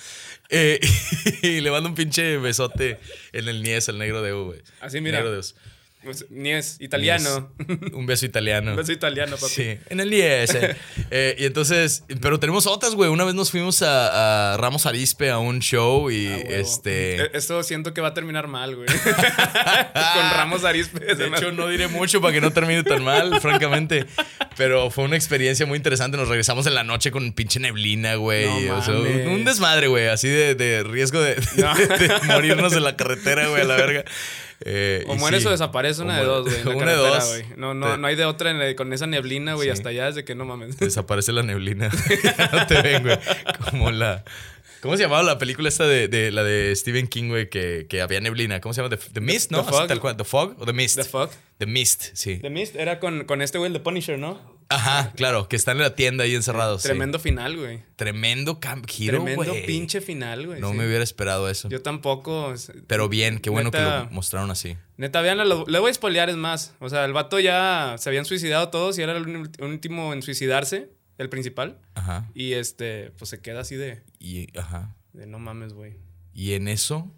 [0.50, 3.00] y le mando un pinche besote
[3.34, 4.62] en el niés, el negro de U, güey.
[4.80, 5.18] Así, mira.
[5.18, 5.40] Negro de
[6.30, 7.52] Nies, italiano.
[7.94, 8.72] Un beso italiano.
[8.72, 9.52] Un beso italiano, papi.
[9.52, 10.54] Sí, en el Nies.
[10.56, 10.76] Eh.
[11.10, 13.10] Eh, y entonces, pero tenemos otras, güey.
[13.10, 17.16] Una vez nos fuimos a, Ramos Arispe a un show y ah, este.
[17.16, 18.88] E, esto siento que va a terminar mal, güey.
[18.98, 21.16] Con Ramos Arispe.
[21.16, 24.06] De hecho, no diré mucho para que no termine tan mal, francamente.
[24.58, 26.18] Pero fue una experiencia muy interesante.
[26.18, 28.48] Nos regresamos en la noche con pinche neblina, güey.
[28.48, 30.08] un, desmadre, güey.
[30.08, 34.04] Así de, riesgo de, de morirnos en la carretera, güey, a la verga.
[34.62, 36.76] Eh, o mueres o desaparece una de dos, güey.
[36.78, 37.42] Una de dos.
[37.58, 39.70] No, no, no hay de otra con esa neblina, güey.
[39.70, 40.78] Hasta allá desde que no mames.
[40.78, 41.90] Desaparece la neblina.
[42.54, 43.20] no te ven, güey.
[43.70, 44.24] Como la.
[44.82, 48.02] ¿Cómo se llamaba la película esta de, de la de Stephen King, güey, que, que
[48.02, 48.60] había neblina?
[48.62, 48.96] ¿Cómo se llama?
[48.96, 49.64] The, The Mist, ¿no?
[49.64, 49.88] The Fog.
[49.88, 50.18] Tal cual.
[50.18, 50.96] The Fog o The Mist.
[50.98, 51.30] The Fog.
[51.58, 52.38] The Mist, sí.
[52.38, 54.58] The Mist era con, con este güey, el de Punisher, ¿no?
[54.70, 56.82] Ajá, claro, que están en la tienda ahí encerrados.
[56.82, 56.90] sí.
[56.90, 57.84] Tremendo final, güey.
[57.96, 59.66] Tremendo giro, Tremendo güey.
[59.66, 60.60] pinche final, güey.
[60.60, 60.78] No sí.
[60.78, 61.70] me hubiera esperado eso.
[61.70, 62.54] Yo tampoco.
[62.86, 64.76] Pero bien, qué bueno que lo mostraron así.
[64.98, 66.74] Neta, vean, le voy a spoilear, es más.
[66.80, 70.90] O sea, el vato ya se habían suicidado todos y era el último en suicidarse,
[71.18, 71.80] el principal.
[71.96, 72.30] Ajá.
[72.34, 74.96] Y este, pues se queda así de, Y, ajá.
[75.14, 75.98] de no mames, güey.
[76.34, 77.12] Y en eso,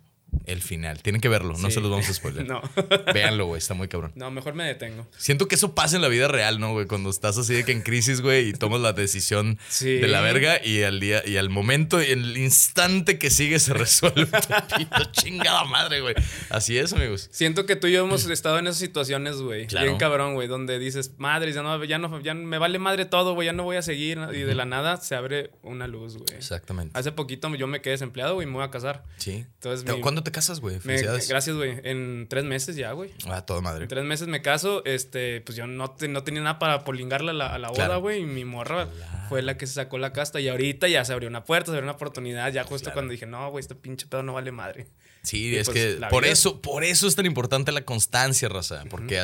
[0.45, 1.01] el final.
[1.01, 2.45] Tienen que verlo, no se los vamos a spoiler.
[2.49, 2.61] No.
[3.13, 4.11] Véanlo, güey, está muy cabrón.
[4.15, 5.07] no, mejor me detengo.
[5.17, 6.87] Siento que eso pasa en la vida real, ¿no, güey?
[6.87, 9.95] Cuando estás así de que en crisis, güey, y tomas la decisión Sí.
[9.97, 13.73] de la verga y al día y al momento, y el instante que sigue se
[13.73, 14.25] resuelve
[14.77, 15.03] pito.
[15.11, 16.15] chingada madre, güey.
[16.49, 17.29] Así es, amigos.
[17.31, 19.67] Siento que tú y yo hemos estado en esas situaciones, güey.
[19.67, 19.85] Claro.
[19.87, 23.33] Bien cabrón, güey, donde dices, madre, ya no, ya no, ya me vale madre todo,
[23.33, 24.19] güey, ya no voy a seguir.
[24.33, 26.35] Y de la nada se abre una luz, güey.
[26.37, 26.97] Exactamente.
[26.97, 29.03] Hace poquito yo me quedé desempleado, güey, y me voy a casar.
[29.17, 29.45] Sí.
[29.55, 30.75] Entonces, mi- ¿Cuándo te casas, güey?
[30.75, 31.27] Me- Felicidades.
[31.29, 31.79] gracias, güey.
[31.83, 33.11] En tres meses ya, güey.
[33.27, 33.83] Ah, toda madre.
[33.83, 37.31] En tres meses me caso, este, pues yo no, te- no tenía nada para polingarla
[37.31, 38.01] a la, a la boda, Claro.
[38.01, 38.21] güey.
[38.21, 38.87] Y mi morra
[39.29, 40.39] fue la que se sacó la casta.
[40.39, 42.51] Y ahorita ya se abrió una puerta, se abrió una oportunidad.
[42.51, 44.87] Ya justo cuando dije, no, güey, este pinche pedo no vale madre.
[45.21, 46.31] Sí, Y es pues, que por vida.
[46.31, 48.83] eso, por eso es tan importante la constancia, raza.
[48.89, 49.21] Porque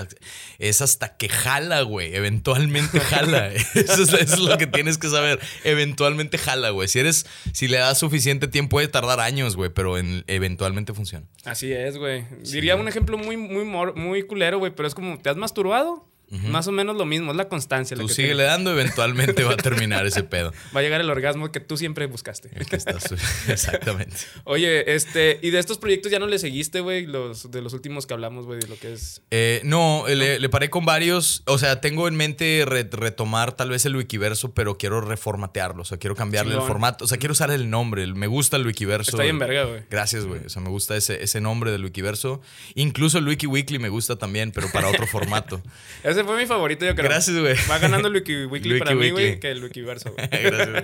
[0.59, 2.13] es hasta que jala, güey.
[2.15, 3.47] Eventualmente jala.
[3.73, 5.39] eso, es, eso es lo que tienes que saber.
[5.63, 6.87] Eventualmente jala, güey.
[6.87, 11.25] Si eres, si le das suficiente tiempo, puede tardar años, güey, pero en- eventualmente funciona.
[11.45, 12.25] Así es, güey.
[12.41, 16.05] Diría un ejemplo muy, muy, mor- muy culero, güey, pero es como, ¿te has masturbado?
[16.43, 17.95] Más o menos lo mismo, es la constancia.
[17.97, 20.51] la Tú que síguele te- dando, eventualmente va a terminar ese pedo.
[20.75, 22.49] Va a llegar el orgasmo que tú siempre buscaste.
[22.53, 23.11] El que estás-
[23.47, 24.17] Exactamente.
[24.43, 28.05] Oye, este, y de estos proyectos ya no le seguiste, güey, los de los últimos
[28.05, 29.21] que hablamos, güey, de lo que es.
[29.31, 31.43] Eh, no, le, le paré con varios.
[31.45, 35.81] O sea, tengo en mente re- retomar tal vez el Wikiverso, pero quiero reformatearlo.
[35.81, 37.05] O sea, quiero cambiarle el formato.
[37.05, 38.03] O sea, quiero usar el nombre.
[38.03, 39.11] el- Me gusta el Wikiverso.
[39.11, 39.83] Está bien verga, güey.
[39.89, 40.41] Gracias, güey.
[40.45, 42.41] O sea, me gusta ese, ese nombre del Wikiverso.
[42.75, 45.61] Incluso el Wiki Weekly me gusta también, pero para otro formato.
[46.03, 47.09] Ese fue mi favorito, yo creo.
[47.09, 47.55] Gracias, güey.
[47.69, 50.27] Va ganando el Wiki Weekly Wiki para mí, güey, que el Wikiverso, güey.
[50.31, 50.83] Gracias, güey.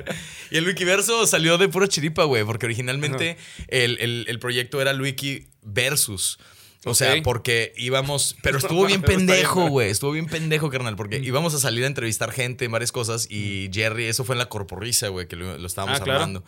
[0.51, 4.91] Y el Wikiverso salió de pura chiripa, güey, porque originalmente el, el- el proyecto era
[4.91, 6.39] el Wiki Versus.
[6.83, 8.35] O sea, porque íbamos.
[8.43, 9.89] Pero estuvo bien pendejo, güey.
[9.91, 10.95] Estuvo bien pendejo, carnal.
[10.95, 13.27] Porque íbamos a salir a entrevistar gente en varias cosas.
[13.29, 16.21] Y Jerry, eso fue en la corporrisa, güey, que lo, lo estábamos Ah, claro.
[16.21, 16.43] armando.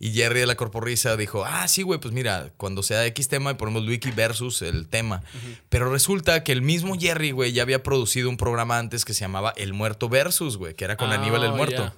[0.00, 3.56] Y Jerry de la corporrisa dijo: Ah, sí, güey, pues mira, cuando sea X tema,
[3.56, 5.22] ponemos Wiki versus el tema.
[5.68, 9.20] Pero resulta que el mismo Jerry, güey, ya había producido un programa antes que se
[9.20, 11.56] llamaba El Muerto Versus, güey, que era con Ah, Aníbal el ya.
[11.56, 11.92] Muerto.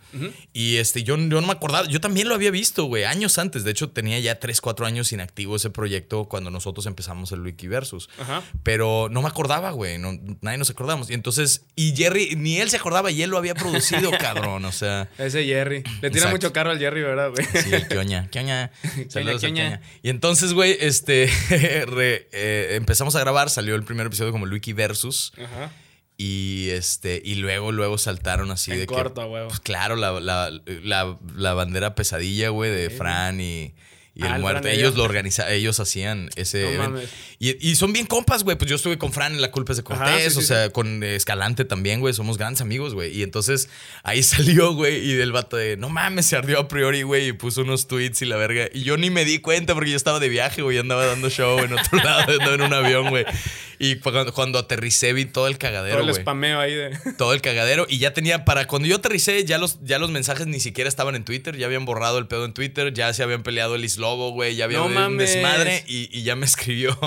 [0.53, 3.65] Y este, yo, yo no me acordaba, yo también lo había visto, güey, años antes.
[3.65, 7.41] De hecho, tenía ya 3, 4 años inactivo ese proyecto cuando nosotros empezamos el
[8.19, 8.43] Ajá.
[8.63, 11.11] Pero no me acordaba, güey, no, nadie nos acordamos.
[11.11, 14.73] Y entonces, y Jerry, ni él se acordaba y él lo había producido, cabrón, o
[14.73, 15.09] sea.
[15.19, 15.83] Ese Jerry.
[16.01, 16.31] Le tira Exacto.
[16.31, 17.45] mucho carro al Jerry, ¿verdad, güey?
[17.47, 17.71] Sí.
[17.71, 18.29] Saludos al Kioña.
[19.41, 19.81] Kioña.
[20.03, 21.27] Y entonces, güey, este,
[21.87, 25.33] re- eh, empezamos a grabar, salió el primer episodio como el Wikiversus.
[25.37, 25.71] Ajá.
[26.21, 29.45] Y este, y luego, luego saltaron así En de corto, que.
[29.47, 30.51] Pues claro, la, la,
[30.83, 33.73] la, la bandera pesadilla, güey, de Fran y,
[34.19, 34.63] y Ah, el el muerto.
[34.63, 37.09] Fran Ellos lo organizaban, ellos hacían ese No evento.
[37.39, 38.59] Y, y son bien compas, güey.
[38.59, 40.43] Pues yo estuve con Fran en La Culpa es de Cortés, Ajá, sí, sí, o
[40.43, 42.13] sea, con Escalante también, güey.
[42.13, 43.17] Somos grandes amigos, güey.
[43.17, 43.69] Y entonces
[44.03, 47.33] ahí salió, güey, y del vato de, no mames, se ardió a priori, güey, y
[47.33, 48.69] puso unos tweets y la verga.
[48.75, 51.61] Y yo ni me di cuenta porque yo estaba de viaje, güey, andaba dando show
[51.61, 53.25] en otro lado, andaba en un avión, güey.
[53.79, 56.99] Y cuando, cuando aterricé vi todo el cagadero, Todo el spameo ahí de.
[57.19, 60.49] todo el cagadero y ya tenía para cuando yo aterricé ya los ya los mensajes
[60.49, 63.45] ni siquiera estaban en Twitter ya habían borrado el pedo en Twitter ya se habían
[63.45, 63.85] peleado el
[64.17, 65.33] Güey ya había No un mames.
[65.33, 66.99] desmadre y, y ya me escribió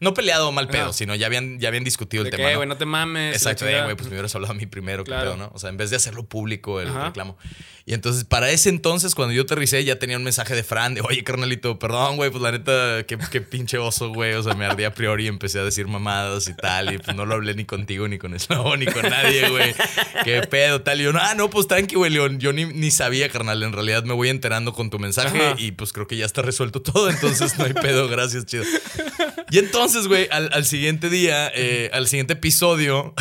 [0.00, 0.92] no peleado mal pedo Ajá.
[0.92, 2.56] sino ya habían ya habían discutido ¿De el tema ¿no?
[2.56, 2.68] güey?
[2.68, 3.34] No te mames.
[3.36, 5.32] Exacto, güey, pues me hubieras hablado a mí primero, qué Claro.
[5.32, 5.50] pedo, ¿no?
[5.54, 7.06] O sea, en vez de hacerlo público el Ajá.
[7.06, 7.36] reclamo.
[7.86, 11.00] Y entonces, para ese entonces, cuando yo aterricé, ya tenía un mensaje de Fran de,
[11.00, 14.34] oye, carnalito, perdón, güey, pues la neta, qué, qué pinche oso, güey.
[14.34, 16.92] O sea, me ardí a priori y empecé a decir mamadas y tal.
[16.92, 19.74] Y pues no lo hablé ni contigo, ni con Eslavo, ni con nadie, güey.
[20.22, 21.00] Qué pedo, tal.
[21.00, 22.38] Y yo, ah, no, pues tranqui, güey, León.
[22.40, 23.62] Yo ni, ni sabía, carnal.
[23.62, 25.54] En realidad me voy enterando con tu mensaje Ajá.
[25.56, 27.10] y pues creo que ya está resuelto todo.
[27.10, 28.64] Entonces no hay pedo, gracias, chido.
[29.50, 33.14] Y entonces, güey, al, siguiente día, eh, al siguiente episodio,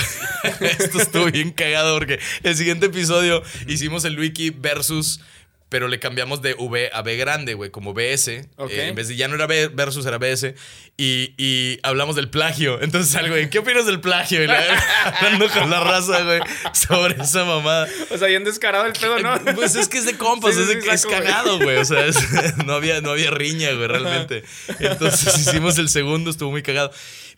[0.62, 5.22] esto estuvo bien cagado porque el siguiente episodio hicimos el wiki versus,
[5.70, 8.28] pero le cambiamos de V a B grande, güey, como BS.
[8.30, 8.48] Eh,
[8.88, 10.56] en vez de ya no era B versus, era BS.
[10.96, 12.82] Y, y hablamos del plagio.
[12.82, 14.42] Entonces, algo, güey, ¿qué opinas del plagio?
[14.44, 14.64] Y la-
[15.04, 16.40] hablando con la raza, güey,
[16.74, 17.88] sobre esa mamada.
[18.10, 19.38] O sea, bien descarado el pedo, ¿no?
[19.56, 21.78] Pues es que es de compas, Sí, es, de- sí, es saco, cagado, güey.
[21.78, 22.18] O sea, es-
[22.66, 24.44] no, había, no había riña, güey, realmente.
[24.80, 26.92] Entonces hicimos el segundo, estuvo muy cagado.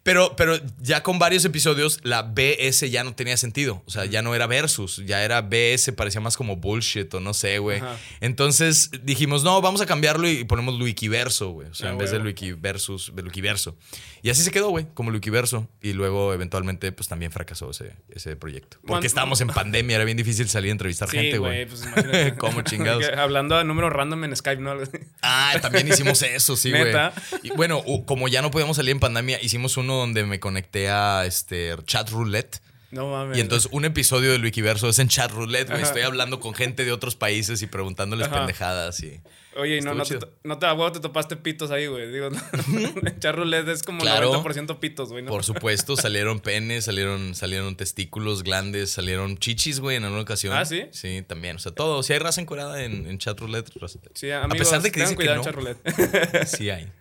[0.03, 3.83] Pero, pero ya con varios episodios, la BS ya no tenía sentido.
[3.85, 7.33] O sea, ya no era versus, ya era BS, parecía más como bullshit o no
[7.33, 7.81] sé, güey.
[8.21, 11.67] Entonces dijimos, no, vamos a cambiarlo y ponemos Luikiverso, güey.
[11.69, 12.19] O sea, Ah, en vez de.
[12.19, 13.75] Luikiversus, de Luikiverso.
[14.21, 15.67] Y así se quedó, güey, como Luikiverso.
[15.81, 18.77] Y luego, eventualmente, pues también fracasó ese, ese proyecto.
[18.85, 21.87] Porque estábamos en pandemia, era bien difícil salir a entrevistar Sí, gente, güey, pues.
[22.37, 23.05] ¿Cómo chingados?
[23.17, 24.73] Hablando a números random en Skype, ¿no?
[25.21, 26.93] Ah, también hicimos eso, sí, güey.
[27.43, 31.25] Y bueno, como ya no podíamos salir en pandemia, hicimos uno donde me conecté a
[31.25, 32.61] este chat roulette.
[32.91, 33.37] No mames.
[33.37, 35.81] Y entonces un episodio del Wikiverso es en chat roulette, güey.
[35.81, 38.37] Estoy hablando con gente de otros países y preguntándoles Ajá.
[38.37, 39.19] pendejadas y.
[39.59, 42.11] Oye, y no, Estuvo no te, no te, a topaste pitos ahí, güey.
[42.11, 42.39] Digo, no,
[43.09, 44.31] echar roulette es como Claro.
[44.43, 45.23] 90% pitos, güey.
[45.23, 45.29] ¿no?
[45.29, 50.53] Por supuesto, salieron penes, salieron, salieron testículos, glandes, salieron chichis, güey, en alguna ocasión.
[50.55, 50.83] Ah, ¿sí?
[50.91, 51.57] Sí, también.
[51.57, 52.01] O sea, todo.
[52.03, 55.15] Si hay raza encuerada en, en chat roulette, raza- Sí, amigos, pesar de que tengan
[55.15, 55.41] dicen que cuidado no.
[55.43, 56.47] en echar roulette.
[56.47, 56.91] sí hay.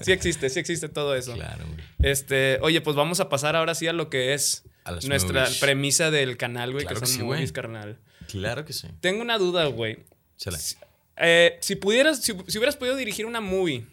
[0.00, 1.34] sí existe, sí existe todo eso.
[1.34, 1.84] Claro, güey.
[2.02, 5.58] Este, oye, pues vamos a pasar ahora sí a lo que es A nuestra movies.
[5.58, 7.38] premisa del canal, güey, Claro que que son sí, güey.
[7.38, 7.98] movies, carnal.
[8.28, 8.88] Claro que sí.
[9.00, 9.98] Tengo una duda, güey.
[10.36, 10.58] Chale.
[11.16, 13.86] Eh, si pudieras, si, si hubieras podido dirigir una movie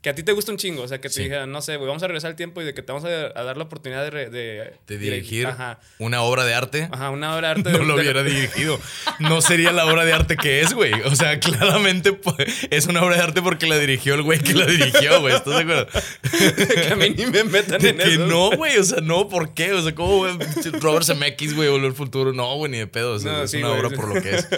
[0.00, 1.22] Que a ti te gusta un chingo, o sea, que te Sí.
[1.24, 3.08] dijera, no sé, güey, vamos a regresar al tiempo y de que te vamos a,
[3.38, 5.78] a dar la oportunidad de, re- de, De dirigir Ajá.
[5.98, 6.88] una obra de arte.
[6.90, 7.72] Ajá, una hora de arte.
[7.72, 8.80] No de- lo hubiera dirigido.
[9.18, 10.92] No sería la obra de arte que es, güey.
[11.04, 12.36] O sea, claramente pues,
[12.70, 15.34] es una obra de arte porque la dirigió el güey que la dirigió, güey.
[15.34, 15.86] ¿Estás de acuerdo?
[16.86, 18.26] que a mí ni me metan en que eso.
[18.26, 18.78] no, güey.
[18.78, 19.72] O sea, no, ¿por qué?
[19.74, 20.32] O sea, ¿cómo güey?
[20.80, 22.32] Robert Zemeckis, güey, volvió al futuro?
[22.32, 23.14] No, güey, ni de pedo.
[23.14, 23.80] O sea, No, es sí, una güey.
[23.80, 24.48] obra por lo que es.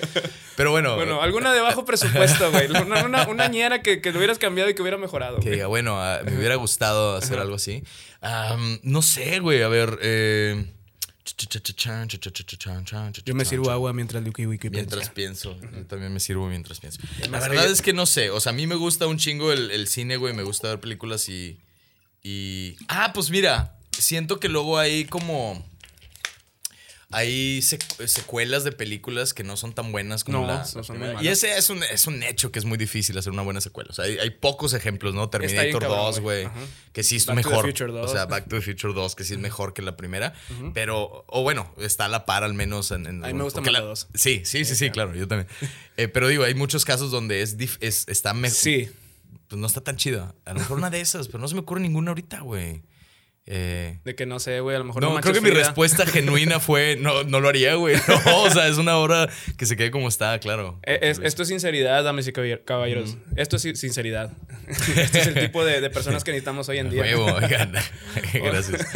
[0.56, 0.94] Pero bueno.
[0.94, 2.68] Bueno, alguna de bajo presupuesto, güey.
[2.70, 5.40] Una, una, una ñera que, que lo hubieras cambiado y que hubiera mejorado.
[5.40, 7.82] Que diga, bueno, ah, me hubiera gustado hacer algo así.
[8.82, 9.62] No sé, güey.
[9.62, 9.98] A ver.
[10.02, 10.66] Eh...
[13.24, 15.56] Yo me sirvo agua mientras Luke Wiki Mientras pienso.
[15.60, 17.00] Yo también me sirvo mientras pienso.
[17.30, 18.30] La verdad es que no sé.
[18.30, 20.34] O sea, a mí me gusta un chingo el, el cine, güey.
[20.34, 21.60] Me gusta ver películas y.
[22.22, 22.76] Y.
[22.88, 23.76] Ah, pues mira.
[23.92, 25.64] Siento que luego hay como.
[27.12, 30.58] Hay sec- secuelas de películas que no son tan buenas como No, la.
[30.74, 33.32] no son muy y ese es un, es un hecho que es muy difícil hacer
[33.32, 33.90] una buena secuela.
[33.90, 35.28] O sea, hay, hay pocos ejemplos, ¿no?
[35.28, 36.48] Terminator cabrón, 2, güey.
[36.92, 37.66] Que sí es Back to the mejor.
[37.66, 38.08] Future 2.
[38.10, 40.34] O sea, Back to the Future 2, que sí es mejor que la primera.
[40.72, 41.24] Pero.
[41.26, 43.06] O bueno, está a la par al menos en.
[43.06, 44.06] en- A mí me gusta más la- la dos.
[44.14, 45.48] Sí, sí, sí, sí, claro, yo también.
[45.96, 48.56] Eh, pero digo, hay muchos casos donde es, es está mejor.
[48.56, 48.88] Sí.
[49.48, 50.32] Pues no está tan chido.
[50.44, 52.82] A lo mejor una de esas, pero no se me ocurre ninguna ahorita, güey.
[53.52, 56.06] Eh, De que no sé, güey, a lo mejor no, no creo que mi respuesta
[56.06, 57.96] genuina fue, no, no lo haría, güey.
[58.26, 60.78] No, o sea, es una obra que se quede como está, claro.
[60.84, 63.16] Eh, es- esto es sinceridad, damas y caballer- caballeros.
[63.36, 64.30] Esto es sin- sinceridad.
[64.96, 67.02] este es el tipo de, de personas que necesitamos hoy en día.
[67.02, 67.72] Huevo, oigan.
[68.34, 68.86] Gracias.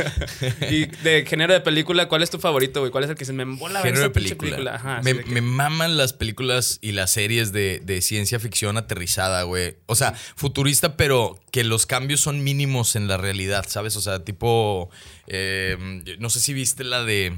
[0.71, 2.93] y de género de película, ¿cuál es tu favorito, güey?
[2.93, 4.75] ¿Cuál es el que se me embola Género de película.
[4.77, 8.39] Ajá, me, así de que- me maman las películas y las series de, de ciencia
[8.39, 9.77] ficción aterrizada, güey.
[9.87, 13.95] O sea, futurista, pero que los cambios son mínimos en la realidad, ¿sabes?
[13.95, 14.91] O sea, tipo.
[15.29, 15.77] eh,
[16.19, 17.33] no sé si viste la de.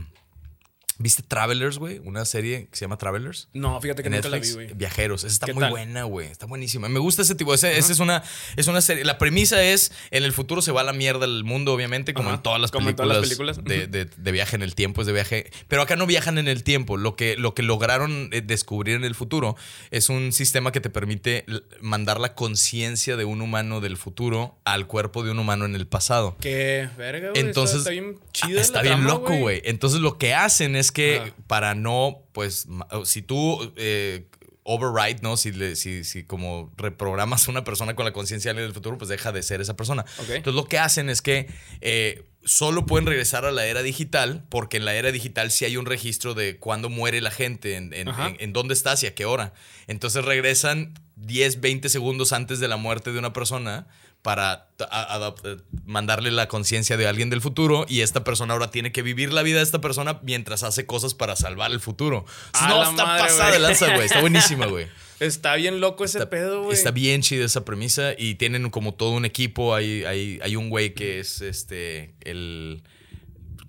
[0.98, 2.00] ¿Viste Travelers, güey?
[2.04, 3.48] Una serie que se llama Travelers.
[3.52, 4.72] No, fíjate que nunca la vi, güey.
[4.74, 5.24] Viajeros.
[5.24, 5.70] Esa está ¿Qué muy tal?
[5.70, 6.28] buena, güey.
[6.28, 6.88] Está buenísima.
[6.88, 7.52] Me gusta ese tipo.
[7.52, 8.22] Ese- Esa es una,
[8.56, 9.04] es una serie.
[9.04, 12.30] La premisa es: en el futuro se va a la mierda el mundo, obviamente, como
[12.30, 13.64] en todas las como en películas, todas las películas.
[13.64, 15.50] De, de- de viaje en el tiempo, es de viaje.
[15.68, 16.96] Pero acá no viajan en el tiempo.
[16.96, 19.56] Lo que, lo que lograron eh, descubrir en el futuro
[19.90, 21.44] es un sistema que te permite
[21.80, 25.86] mandar la conciencia de un humano del futuro al cuerpo de un humano en el
[25.86, 26.36] pasado.
[26.40, 27.40] Qué verga, güey.
[27.42, 28.60] Entonces, está, está bien ah, chida.
[28.60, 29.60] está la bien trama, loco, güey.
[29.64, 31.34] Entonces lo que hacen es que Ajá.
[31.46, 32.66] para no, pues,
[33.04, 34.26] si tú eh,
[34.62, 35.36] override, ¿no?
[35.36, 39.08] Si, le- si, si como reprogramas a una persona con la conciencia del futuro, pues
[39.08, 40.04] deja de ser esa persona.
[40.18, 40.30] Ok.
[40.30, 41.46] Entonces lo que hacen es que
[41.80, 45.76] eh, solo pueden regresar a la era digital, porque en la era digital sí hay
[45.76, 49.24] un registro de cuándo muere la gente, en, en- en dónde estás y a qué
[49.24, 49.52] hora.
[49.86, 53.86] Entonces regresan 10, 20 segundos antes de la muerte de una persona
[54.26, 59.02] para eh, mandarle la conciencia de alguien del futuro y esta persona ahora tiene que
[59.02, 62.24] vivir la vida de esta persona mientras hace cosas para salvar el futuro.
[62.68, 64.06] No, está madre, pasada de lanza, güey.
[64.06, 64.88] Está buenísima, güey.
[65.20, 66.76] Está bien loco ese Está, pedo, güey.
[66.76, 69.76] está bien chida esa premisa y tienen como todo un equipo.
[69.76, 72.82] Hay, hay, hay un güey que es este el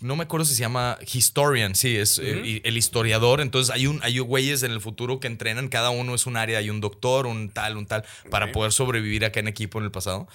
[0.02, 3.42] no me acuerdo si se llama historian, sí, es eh, el historiador.
[3.42, 6.60] Entonces hay un hay güeyes en el futuro que entrenan, cada uno es un área,
[6.60, 9.92] hay un doctor, un tal, un tal, para poder sobrevivir acá en equipo en el
[9.92, 10.28] pasado.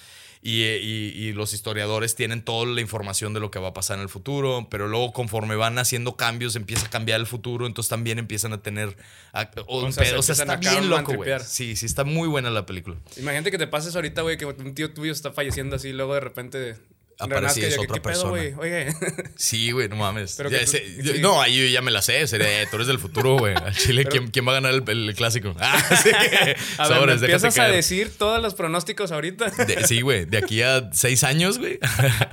[0.45, 3.73] Y, eh, y- y los historiadores tienen toda la información de lo que va a
[3.75, 7.65] pasar en el futuro, pero luego conforme van haciendo cambios empieza a cambiar el futuro,
[7.65, 8.97] entonces también empiezan a tener...
[9.33, 11.31] a- o, O sea, se o sea, empiezan está bien loco, güey.
[11.47, 12.97] Sí, sí, está muy buena la película.
[13.19, 16.15] Imagínate que te pases ahorita, güey, que un tío tuyo está falleciendo así, y luego
[16.15, 16.77] de repente
[17.25, 18.59] aparecía Renazca, es ¿qué- otra qué persona.
[18.59, 18.87] Oye.
[19.37, 20.35] Sí, güey, no mames.
[20.37, 21.21] Pero Ya que tú- sé- yo- sí.
[21.21, 22.27] No, ahí yo ya me la sé.
[22.27, 23.55] Sería, eh, tú eres del futuro, güey.
[23.55, 25.55] Al Chile, ¿quién, quién va a ganar el, el clásico?
[25.61, 26.11] Ah, sí.
[26.79, 29.51] A ver, ¿me Sobres, empiezas a decir todos los pronósticos ahorita?
[29.51, 30.25] De- sí, güey.
[30.25, 31.79] De aquí a seis años, güey.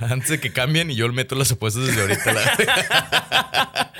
[0.00, 2.32] Antes de que cambien y yo meto las apuestas desde ahorita.
[2.32, 3.90] la-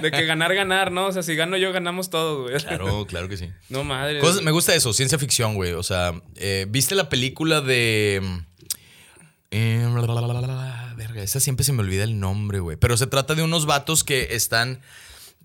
[0.00, 1.06] De que ganar, ganar, ¿no?
[1.06, 2.60] O sea, si gano yo, ganamos todos, güey.
[2.62, 3.50] Claro, claro que sí.
[3.68, 4.18] No, madre.
[4.20, 5.72] Cosas- me gusta eso, ciencia ficción, güey.
[5.72, 8.20] O sea, eh, ¿viste la película de.
[9.50, 12.60] Eh, la, la, la, la, la, la, verga, esa siempre se me olvida el nombre,
[12.60, 12.76] güey.
[12.76, 14.80] Pero se trata de unos vatos que están.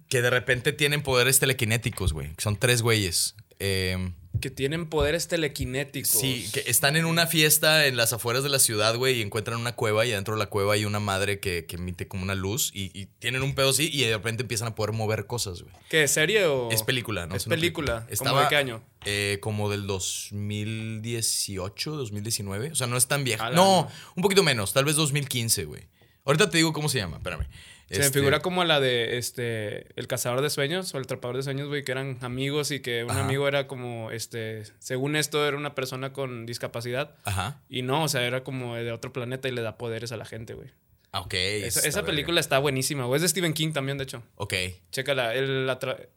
[0.10, 2.32] que de repente tienen poderes telequinéticos, güey.
[2.38, 3.36] Son tres güeyes.
[3.60, 6.10] Eh, Que tienen poderes telequinéticos.
[6.20, 9.60] Sí, que están en una fiesta en las afueras de la ciudad, güey, y encuentran
[9.60, 12.36] una cueva y adentro de la cueva hay una madre que, que emite como una
[12.36, 15.62] luz y, y tienen un pedo así y de repente empiezan a poder mover cosas,
[15.62, 15.74] güey.
[15.90, 16.08] ¿Qué?
[16.08, 16.70] ¿Serie o...?
[16.72, 17.36] Es película, ¿no?
[17.36, 18.08] Es película.
[18.10, 18.84] Estaba, ¿Cómo de qué año?
[19.06, 22.72] eh, como del 2018, 2019.
[22.72, 23.50] O sea, no es tan vieja.
[23.52, 23.88] No.
[24.16, 25.84] un poquito menos, tal vez 2015, güey.
[26.26, 27.46] Ahorita te digo cómo se llama, espérame.
[27.90, 31.38] Se me Este, figura como la de este el cazador de sueños o el atrapador
[31.38, 33.24] de sueños, güey, que eran amigos y que un Ajá.
[33.26, 37.62] amigo era como este, según esto era una persona con discapacidad Ajá.
[37.70, 40.26] y no, o sea, era como de otro planeta y le da poderes a la
[40.26, 40.70] gente, güey.
[41.12, 41.34] Ah, ok.
[41.34, 43.16] Esa, película está buenísima, güey.
[43.16, 44.22] Es de Stephen King también, de hecho.
[44.36, 44.54] Ok.
[44.92, 45.74] Chécala, el,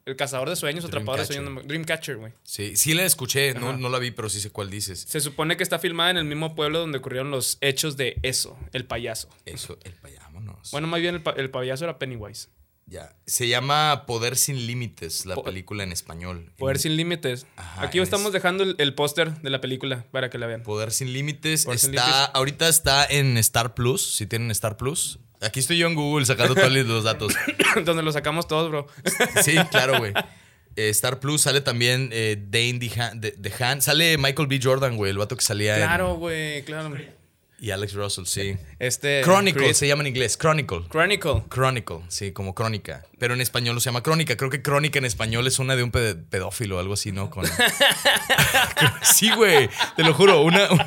[0.07, 1.45] el cazador de sueños, atrapador de Dreamcatcher.
[1.45, 2.33] sueños, Dreamcatcher, güey.
[2.43, 3.79] Sí, sí la escuché, no, Ajá.
[3.79, 4.99] no la vi, pero sí sé cuál dices.
[5.09, 8.59] Se supone que está filmada en el mismo pueblo donde ocurrieron los hechos de eso,
[8.73, 9.29] el payaso.
[9.47, 9.93] Eso, el
[10.73, 12.49] Bueno, más bien el, pa- el payaso era Pennywise.
[12.87, 13.15] Ya.
[13.27, 16.53] Se llama Poder sin Límites, la Po- película en español.
[16.57, 17.47] Poder En- sin límites.
[17.57, 20.47] Ajá, Aquí en estamos es- dejando el, el póster de la película para que la
[20.47, 20.63] vean.
[20.63, 22.07] Poder sin Límites Poder sin está.
[22.07, 22.31] Límites.
[22.35, 24.15] Ahorita está en Star Plus.
[24.17, 25.19] Si tienen Star Plus.
[25.43, 27.35] Aquí estoy yo en Google sacando todos los datos.
[27.85, 28.87] donde lo sacamos todos, bro.
[29.45, 30.13] Sí, claro, güey.
[30.77, 33.35] Eh, Star Plus sale también eh, Dane DeHaan, de.
[33.81, 34.61] Sale Michael B.
[34.63, 36.97] Jordan, güey, el vato que salía en- Claro, güey, claro.
[37.61, 38.57] Y Alex Russell, sí.
[38.79, 39.21] Este.
[39.25, 40.39] Chronicle Chris- se llama en inglés.
[40.39, 40.83] Chronicle.
[40.91, 41.43] Chronicle.
[41.53, 43.05] Chronicle, sí, como crónica.
[43.19, 44.37] Pero en español no se llama crónica.
[44.37, 47.31] Creo que crónica en español es una de un ped- pedófilo o algo así, ¿no?
[47.31, 47.45] Con...
[49.03, 49.69] sí, güey.
[49.97, 50.43] Te lo juro.
[50.43, 50.85] Una, una,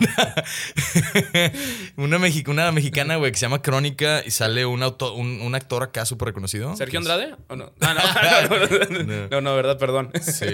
[1.97, 5.55] una, mexi- una mexicana, güey, que se llama Crónica y sale un, auto- un, un
[5.55, 6.75] actor acá súper reconocido.
[6.77, 7.35] ¿Sergio Andrade?
[7.49, 7.73] ¿O no?
[7.81, 8.57] Ah, no.
[8.57, 9.27] no, No.
[9.29, 10.11] no, no, verdad, perdón.
[10.21, 10.45] Sí.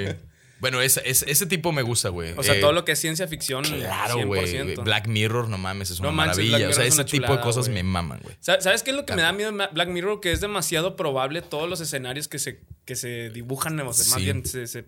[0.59, 2.33] Bueno, ese, ese, ese tipo me gusta, güey.
[2.35, 3.63] O sea, Eh, todo lo que es ciencia ficción.
[3.63, 4.45] Claro, güey.
[4.47, 4.83] 100%.
[4.83, 6.69] Black Mirror, no mames, es una No manches, Black maravilla.
[6.69, 8.35] O sea, es ese tipo de cosas me maman, güey.
[8.39, 10.19] Sa- ¿Sabes qué es lo que me da miedo Black Mirror?
[10.19, 14.19] Que es demasiado probable todos los escenarios que se, que se dibujan, o sea, más
[14.19, 14.23] Sí.
[14.23, 14.85] bien se, se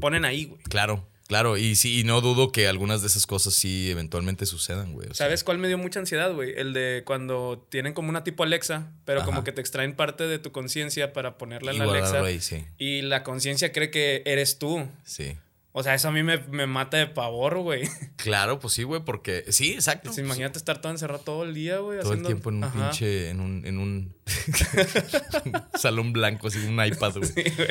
[0.00, 0.60] ponen ahí, güey.
[0.64, 1.56] Claro, claro.
[1.56, 5.08] Y sí, y no dudo que algunas de esas cosas sí eventualmente sucedan, güey.
[5.08, 6.52] O sea, ¿Sabes cuál me dio mucha ansiedad, güey?
[6.56, 10.38] El de cuando tienen como una tipo Alexa, pero como que te extraen parte de
[10.38, 12.20] tu conciencia para ponerla en la Alexa.
[12.22, 12.64] ahí, sí.
[12.78, 14.86] Y la conciencia cree que eres tú.
[15.04, 15.36] Sí.
[15.74, 17.88] O sea, eso a mí me, me mata de pavor, güey.
[18.16, 19.44] Claro, pues sí, güey, porque.
[19.48, 20.10] Sí, exacto.
[20.10, 21.98] Pues imagínate estar todo encerrado todo el día, güey.
[22.00, 22.90] Todo el tiempo en un Ajá.
[22.90, 23.30] pinche.
[23.30, 23.66] En un.
[23.66, 24.14] En un
[25.78, 27.26] salón blanco, así, un iPad, güey.
[27.32, 27.68] Sí, güey.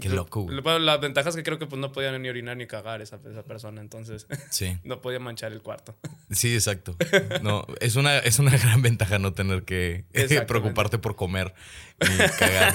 [0.00, 0.60] Qué loco, güey.
[0.80, 3.42] La ventaja es que creo que pues no podía ni orinar ni cagar esa, esa
[3.42, 4.78] persona, entonces Sí.
[4.84, 5.96] no podía manchar el cuarto.
[6.30, 6.96] Sí, exacto.
[7.42, 10.04] No, es una, es una gran ventaja no tener que
[10.46, 11.52] preocuparte por comer
[12.00, 12.74] ni cagar.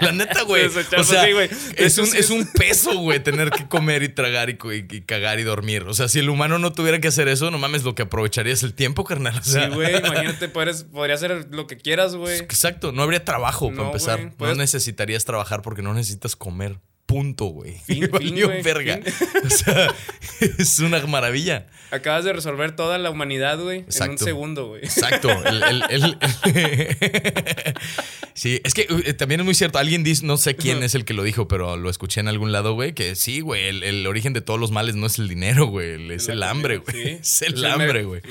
[0.00, 0.64] La neta, güey.
[0.66, 1.50] O sea, pues sí, güey.
[1.76, 4.56] es, un, es un peso, güey, tener que comer y tragar y,
[5.02, 5.82] cagar y dormir.
[5.82, 8.52] O sea, si el humano no tuviera que hacer eso, no mames, lo que aprovecharía
[8.52, 9.38] es el tiempo, carnal.
[9.38, 12.38] O sea, Sí, güey, imagínate, puedes, podría hacer lo que quieras, güey.
[12.38, 14.32] Exacto, no habría trabajo para empezar.
[14.38, 16.80] No necesitarías trabajar porque no necesitas comer comer.
[17.06, 17.78] Punto, güey.
[17.84, 18.08] Fin,
[18.64, 19.00] verga.
[19.44, 19.94] O sea,
[20.40, 21.66] es una maravilla.
[21.90, 24.82] Acabas de resolver toda la humanidad, güey, en un segundo, güey.
[24.82, 25.28] Exacto.
[25.44, 26.18] El- el- el-
[28.34, 29.78] sí, es que eh, también es muy cierto.
[29.78, 32.52] Alguien dice, no sé quién es el que lo dijo, pero lo escuché en algún
[32.52, 35.66] lado, güey, que sí, güey, el, origen de todos los males no es el dinero,
[35.66, 36.96] güey, es el hambre, güey.
[36.96, 37.08] sí.
[37.20, 38.22] Es el hambre, güey.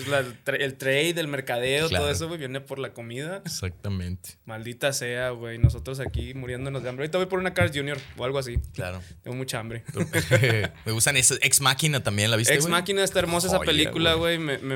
[0.59, 2.05] el trade, el mercadeo, Claro.
[2.05, 3.41] todo eso, güey, viene por la comida.
[3.45, 4.31] Exactamente.
[4.45, 5.57] Maldita sea, güey.
[5.57, 7.03] Nosotros aquí muriéndonos de hambre.
[7.05, 8.59] Ahorita voy por una Cars Junior o algo así.
[8.73, 9.01] Claro.
[9.23, 9.83] Tengo mucha hambre.
[10.85, 11.39] Me gustan esas.
[11.41, 12.67] Ex Máquina también, ¿la viste, Ex?
[12.67, 14.37] Máquina está hermosa esa película, güey.
[14.39, 14.75] Me, me,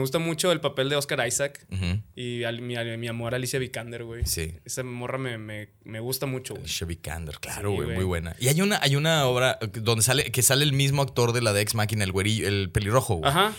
[0.00, 1.66] gusta mucho el papel de Oscar Isaac.
[2.14, 4.26] Y al- mi, al- mi amor Alicia Vikander, güey.
[4.26, 4.54] Sí.
[4.64, 6.66] Esa morra me, me, me gusta mucho, güey.
[6.66, 8.34] Chevy Candor, claro, güey, muy buena.
[8.38, 11.52] Y hay una, hay una obra donde sale, que sale el mismo actor de la
[11.52, 13.30] de Ex Máquina, el güerillo, el pelirrojo, güey.
[13.30, 13.52] Ajá.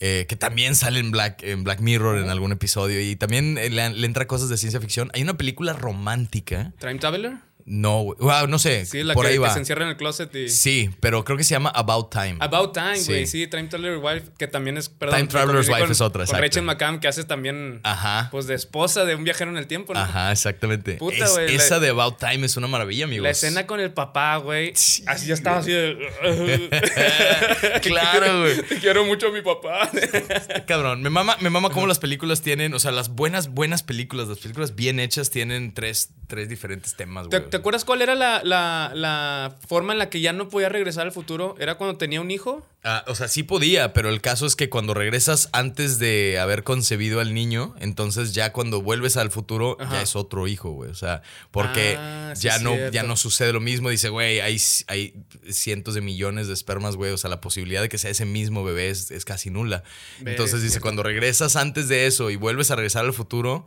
[0.00, 3.70] eh, que también sale en Black, en Black Mirror en algún episodio y también le,
[3.70, 5.10] le entra cosas de ciencia ficción.
[5.14, 6.72] Hay una película romántica.
[6.78, 7.32] Time Traveler.
[7.68, 8.16] No, güey.
[8.20, 8.86] Wow, no sé.
[8.86, 9.52] Sí, la por que, ahí que va.
[9.52, 10.48] se encierra en el closet y.
[10.48, 12.36] Sí, pero creo que se llama About Time.
[12.38, 13.26] About Time, güey.
[13.26, 14.88] Sí, Time Traveler's Wife, que también es.
[14.88, 16.42] Perdón, Time Traveler's con- Wife con- es otra, Con exacto.
[16.42, 17.80] Rachel McCann, que hace también.
[17.82, 18.28] Ajá.
[18.30, 20.00] Pues de esposa de un viajero en el tiempo, ¿no?
[20.00, 20.94] Ajá, exactamente.
[20.94, 23.24] Puta, Es- güey, esa la- de About Time es una maravilla, amigos.
[23.24, 24.70] La escena con el papá, güey.
[24.76, 25.96] Sí, así ya estaba así de.
[27.82, 28.62] Claro, güey.
[28.80, 29.90] Quiero mucho a mi papá.
[30.66, 34.28] Cabrón, me mama, me mama cómo las películas tienen, o sea, las buenas, buenas películas,
[34.28, 37.50] las películas bien hechas tienen tres, tres diferentes temas, ¿Te, güey.
[37.56, 41.06] Te acuerdas cuál era la, la- la forma en la que ya no podía regresar
[41.06, 41.54] al futuro?
[41.58, 42.66] ¿Era cuando tenía un hijo?
[42.84, 46.62] Ah, o sea, sí podía, pero el caso es que cuando regresas antes de haber
[46.62, 49.94] concebido al niño, entonces ya cuando vuelves al futuro Ajá.
[49.94, 50.90] ya es otro hijo, güey.
[50.90, 53.90] O sea, porque Ah, sí, ya, no, ya no sucede lo mismo.
[53.90, 55.14] Dice, güey, hay, hay
[55.50, 57.10] cientos de millones de espermas, güey.
[57.10, 59.82] O sea, la posibilidad de que sea ese mismo bebé es, es casi nula.
[60.20, 60.82] Entonces es dice, cierto.
[60.84, 63.66] cuando regresas antes de eso y vuelves a regresar al futuro.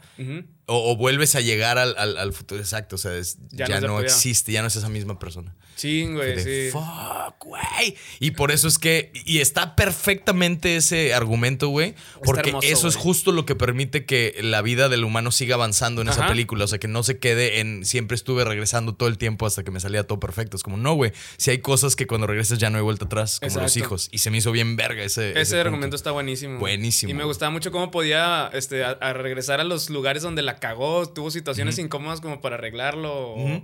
[0.69, 2.95] O, o vuelves a llegar al, al- al futuro, exacto.
[2.95, 5.55] O sea, es- Ya ya, no existe, ya no es esa misma persona.
[5.79, 6.71] Sí, güey, De, sí.
[6.73, 7.95] Fuck, güey.
[8.19, 9.13] Y por eso es que.
[9.13, 11.95] Y está perfectamente ese argumento, güey.
[12.21, 16.01] Porque hermoso, eso es justo lo que permite que la vida del humano siga avanzando
[16.01, 16.65] en esa película.
[16.65, 17.85] O sea, que no se quede en.
[17.85, 20.57] Siempre estuve regresando todo el tiempo hasta que me salía todo perfecto.
[20.57, 21.13] Es como, no, güey.
[21.37, 24.09] Si hay cosas que cuando regresas ya no hay vuelta atrás, como los hijos.
[24.11, 25.29] Y se me hizo bien verga ese.
[25.29, 25.95] Ese, ese argumento punto.
[25.95, 26.59] está buenísimo.
[26.59, 27.09] Buenísimo.
[27.09, 30.57] Y me gustaba mucho cómo podía este, a, a regresar a los lugares donde la
[30.57, 33.63] cagó, tuvo situaciones incómodas como para arreglarlo o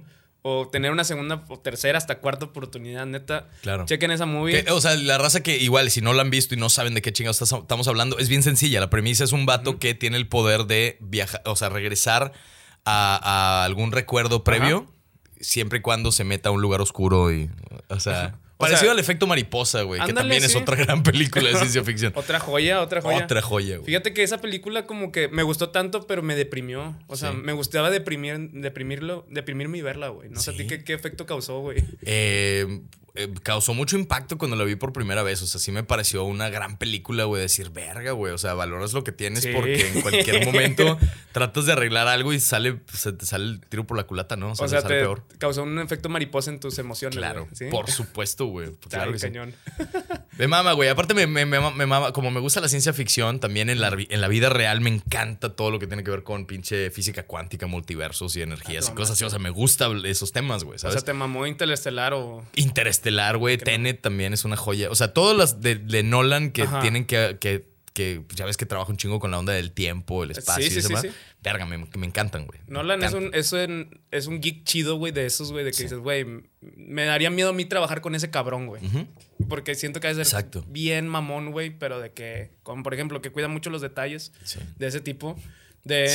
[0.72, 3.50] tener una segunda o tercera hasta cuarta oportunidad, neta.
[3.62, 3.86] Claro.
[3.86, 4.64] Chequen esa movie.
[4.64, 6.93] Que, o sea, la raza que igual, si no la han visto y no saben
[6.93, 8.80] de qué chingados estamos hablando, es bien sencilla.
[8.80, 12.34] La premisa es un vato que tiene el poder de viajar, o sea, regresar
[12.86, 14.86] a, a algún recuerdo previo,
[15.39, 17.50] siempre y cuando se meta a un lugar oscuro y,
[17.89, 21.49] o sea, O parecido sea, al efecto mariposa, güey, que también es otra gran película
[21.49, 22.11] de ciencia ficción.
[22.16, 23.24] Otra joya, otra joya.
[23.24, 23.86] Otra joya, güey.
[23.86, 26.95] Fíjate que esa película como que me gustó tanto, pero me deprimió.
[27.07, 27.38] O sea, Sí.
[27.38, 30.30] me gustaba deprimir, deprimirlo, deprimirme y verla, güey.
[30.30, 31.84] No sé a ti qué, qué efecto causó, güey.
[32.03, 32.82] Eh,
[33.16, 35.41] eh, causó mucho impacto cuando la vi por primera vez.
[35.41, 37.41] O sea, sí me pareció una gran película, güey.
[37.41, 38.34] Decir, verga, güey.
[38.34, 39.51] O sea, valoras lo que tienes Sí.
[39.53, 40.97] porque en cualquier momento
[41.32, 44.51] tratas de arreglar algo y sale, se te sale el tiro por la culata, ¿no?
[44.51, 45.24] O sea, O sea, sale te peor.
[45.38, 47.18] causó un efecto mariposa en tus emociones.
[47.18, 48.70] Claro, por supuesto, güey.
[48.70, 49.28] Está Claro que sí.
[49.28, 49.53] cañón.
[50.38, 50.89] Me mama, güey.
[50.89, 53.95] Aparte, me, me- me- me mama, como me gusta la ciencia ficción, también en la,
[53.97, 57.24] en la vida real me encanta todo lo que tiene que ver con pinche física
[57.26, 59.24] cuántica, multiversos y energías Ah, y no, cosas así.
[59.24, 62.43] O sea, me gustan esos temas, güey, O sea, te mamó Interestelar o...
[62.55, 63.05] Interestelar,
[63.38, 63.58] güey.
[63.58, 64.89] Tenet también es una joya.
[64.91, 66.82] O sea, todas las de, de Nolan que Ajá.
[66.82, 69.72] tienen que, que, que, pues, ya ves que trabaja un chingo con la onda del
[69.72, 71.01] tiempo, el espacio Sí, sí, y demás.
[71.03, 71.10] sí.
[71.41, 72.60] Verga, me, me encantan, güey.
[72.68, 75.84] Nolan es un, es, un, es un geek chido, güey, de esos, güey, de que
[75.84, 76.26] dices, güey,
[76.60, 78.82] me daría miedo a mí trabajar con ese cabrón, güey.
[79.47, 80.66] Porque siento que es Exacto.
[80.68, 84.32] bien mamón, güey, pero de que, como por ejemplo, que cuida mucho los detalles
[84.78, 85.39] de ese tipo.
[85.86, 86.10] De,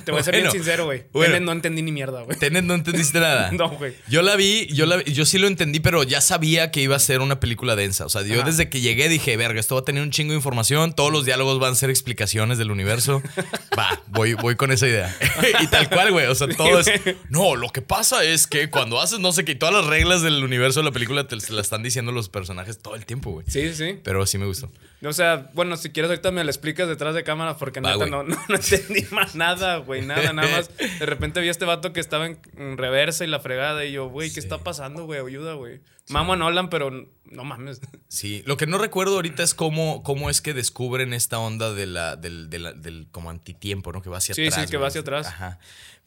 [0.04, 1.04] te voy a ser bien sincero, güey.
[1.12, 1.32] bueno.
[1.32, 2.38] Tenet no entendí ni mierda, güey.
[2.38, 3.50] Tenet no entendiste nada.
[3.56, 3.94] No, güey.
[4.08, 6.98] Yo la vi, yo, la, yo sí lo entendí, pero ya sabía que iba a
[6.98, 8.06] ser una película densa.
[8.06, 8.46] O sea, yo Ajá.
[8.50, 11.24] desde que llegué dije, verga, esto va a tener un chingo de información, todos los
[11.24, 13.22] diálogos van a ser explicaciones del universo.
[13.78, 15.14] Va, voy, voy con esa idea.
[15.60, 16.26] y tal cual, güey.
[16.26, 16.90] O sea, todo es.
[17.28, 20.42] No, lo que pasa es que cuando haces no sé qué, todas las reglas del
[20.42, 23.46] universo de la película te se las están diciendo los personajes todo el tiempo, güey.
[23.48, 23.98] Sí, sí.
[24.02, 24.70] Pero sí me gustó.
[25.04, 28.06] O sea, bueno, si quieres ahorita me lo explicas detrás de cámara porque Va, neta
[28.06, 30.70] no, no, no entendí más nada, güey, nada, nada más.
[30.76, 32.38] De repente vi a este vato que estaba en,
[32.76, 35.20] reversa y la fregada y yo, güey, ¿qué está pasando, güey?
[35.20, 35.80] Ayuda, güey.
[36.08, 36.90] Mamo a Nolan, pero
[37.24, 37.80] no mames.
[38.06, 41.86] Sí, lo que no recuerdo ahorita es cómo, cómo es que descubren esta onda de
[41.86, 44.02] la, del, de la- del como antitiempo, ¿no?
[44.02, 44.70] Que va hacia Sí, sí, atrás.
[44.70, 45.26] que va hacia atrás.
[45.26, 45.58] Ajá.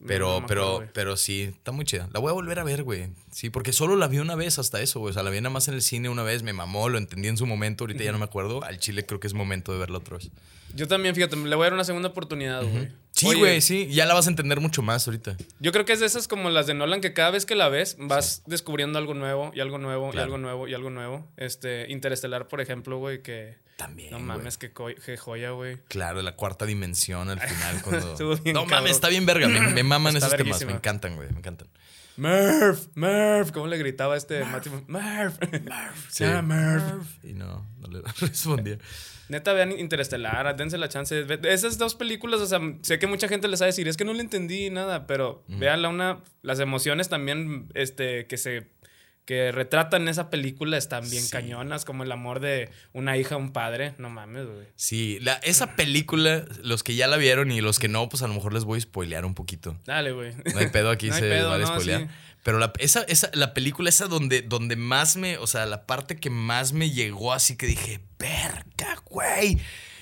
[0.07, 2.07] Pero, no pero, pero sí, está muy chida.
[2.13, 3.09] La voy a volver a ver, güey.
[3.33, 5.11] Sí, porque solo la vi una vez hasta eso, güey.
[5.11, 7.27] O sea, la vi nada más en el cine una vez, me mamó, lo entendí
[7.27, 8.63] en su momento, ahorita ya no me acuerdo.
[8.63, 10.31] Al chile creo que es momento de verla otra vez.
[10.75, 12.89] Yo también, fíjate, le voy a dar una segunda oportunidad, güey.
[13.11, 13.87] Sí, güey, sí.
[13.91, 15.35] Ya la vas a entender mucho más ahorita.
[15.59, 17.67] Yo creo que es de esas como las de Nolan que cada vez que la
[17.69, 21.27] ves vas descubriendo algo nuevo y algo nuevo y algo nuevo y algo nuevo.
[21.35, 23.57] Este, Interestelar, por ejemplo, güey, que...
[23.77, 24.11] También.
[24.11, 24.71] No mames, qué,
[25.17, 25.77] joya, güey.
[25.87, 27.81] Claro, la cuarta dimensión al final.
[27.83, 28.15] Cuando...
[28.15, 28.69] Bien no cabrón.
[28.69, 29.47] mames, está bien verga.
[29.47, 30.65] Me, me maman Está esos temas.
[30.65, 31.29] Me encantan, güey.
[31.31, 31.67] Me encantan.
[32.19, 34.83] Murph, Murph, ¿cómo le gritaba este Matthew?
[34.87, 35.37] Murph,
[36.09, 36.25] Sí.
[36.25, 37.07] Yeah, Murph.
[37.23, 38.77] Y no, no le respondía.
[39.29, 41.25] Neta, vean Interestelar, dense la chance.
[41.43, 44.03] Esas dos películas, o sea, sé que mucha gente les va a decir, es que
[44.05, 48.67] no le entendí nada, pero véanla una, las emociones también, este, que se,
[49.25, 51.29] que retratan esa película están bien Sí.
[51.31, 54.65] cañonas, como el amor de una hija a un padre, no mames, güey.
[54.75, 58.27] Sí, la, esa película, los que ya la vieron y los que no, pues a
[58.27, 59.77] lo mejor les voy a spoilear un poquito.
[59.85, 60.33] Dale, güey.
[60.51, 62.01] No hay pedo aquí, No se pedo, vale no, spoilear.
[62.01, 62.07] sí.
[62.43, 66.17] Pero la, esa, esa, la película esa donde, donde más me, o sea, la parte
[66.17, 69.57] que más me llegó así que dije, verga, güey.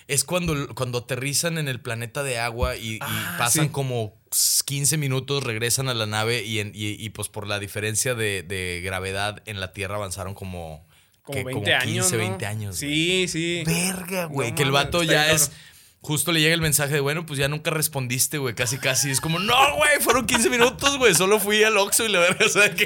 [0.08, 3.72] Es cuando, cuando aterrizan en el planeta de agua y, y Ah, pasan sí.
[3.72, 4.16] como
[4.66, 8.42] 15 minutos, regresan a la nave y, en- y- y, pues por la diferencia de,
[8.44, 10.88] de gravedad en la Tierra avanzaron como,
[11.24, 11.44] Como ¿qué?
[11.44, 12.06] 20 años.
[12.08, 12.18] 15, ¿no?
[12.20, 12.76] 20 años.
[12.78, 13.64] Sí, sí.
[13.66, 14.52] Verga, güey.
[14.52, 15.52] No que el vato ya es.
[16.00, 19.10] Justo le llega el mensaje de, bueno, pues ya nunca respondiste, güey, casi casi.
[19.10, 21.14] Es como, no, güey, fueron 15 minutos, güey.
[21.16, 22.86] Solo fui al Oxxo y la verga, o sea, que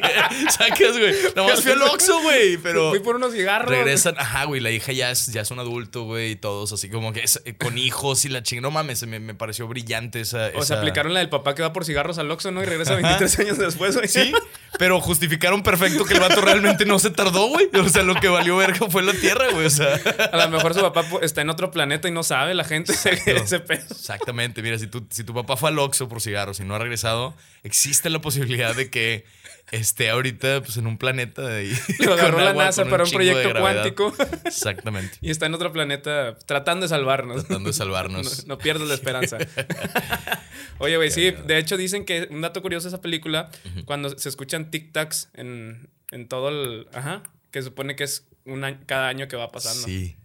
[0.49, 1.14] sacas, güey.
[1.36, 3.70] Nomás fui al Oxxo, güey, pero Fui por unos cigarros.
[3.70, 6.89] regresan, ajá, güey, la hija ya es, ya es un adulto, güey, y todos así
[6.89, 8.62] como que es, eh, con hijos y la chingada.
[8.62, 10.49] No mames, me, me pareció brillante esa.
[10.55, 12.64] O sea, aplicaron la del papá que va por cigarros al Oxxo, ¿no?
[12.64, 14.07] Y regresa 23 años después, güey.
[14.07, 14.32] Sí,
[14.80, 17.70] pero justificaron perfecto que el vato realmente no se tardó, güey.
[17.74, 19.66] O sea, lo que valió verga fue la tierra, güey.
[19.66, 19.99] O sea.
[20.32, 22.93] A lo mejor su papá po- está en otro planeta y no sabe la gente
[23.06, 23.56] ese.
[23.70, 26.80] Exactamente, mira, si tu, si tu papá fue al Oxxo por cigarros y no ha
[26.80, 29.26] regresado, existe la posibilidad de que
[29.72, 31.78] esté ahorita pues, en un planeta de ahí.
[31.99, 34.14] Lo agarró con la agua, NASA con para un proyecto cuántico
[34.45, 35.18] Exactamente.
[35.22, 37.38] y está en otro planeta tratando de salvarnos.
[37.45, 38.47] Tratando de No, salvarnos.
[38.47, 39.38] no pierdas la esperanza.
[40.80, 43.49] Oye, güey, sí, de hecho dicen que un dato curioso de esa película,
[43.86, 46.88] cuando se escuchan tic-tacs en, en todo el...
[46.93, 47.22] Ajá,
[47.52, 49.86] que supone que es un año- cada año que va pasando.
[49.86, 50.16] Sí.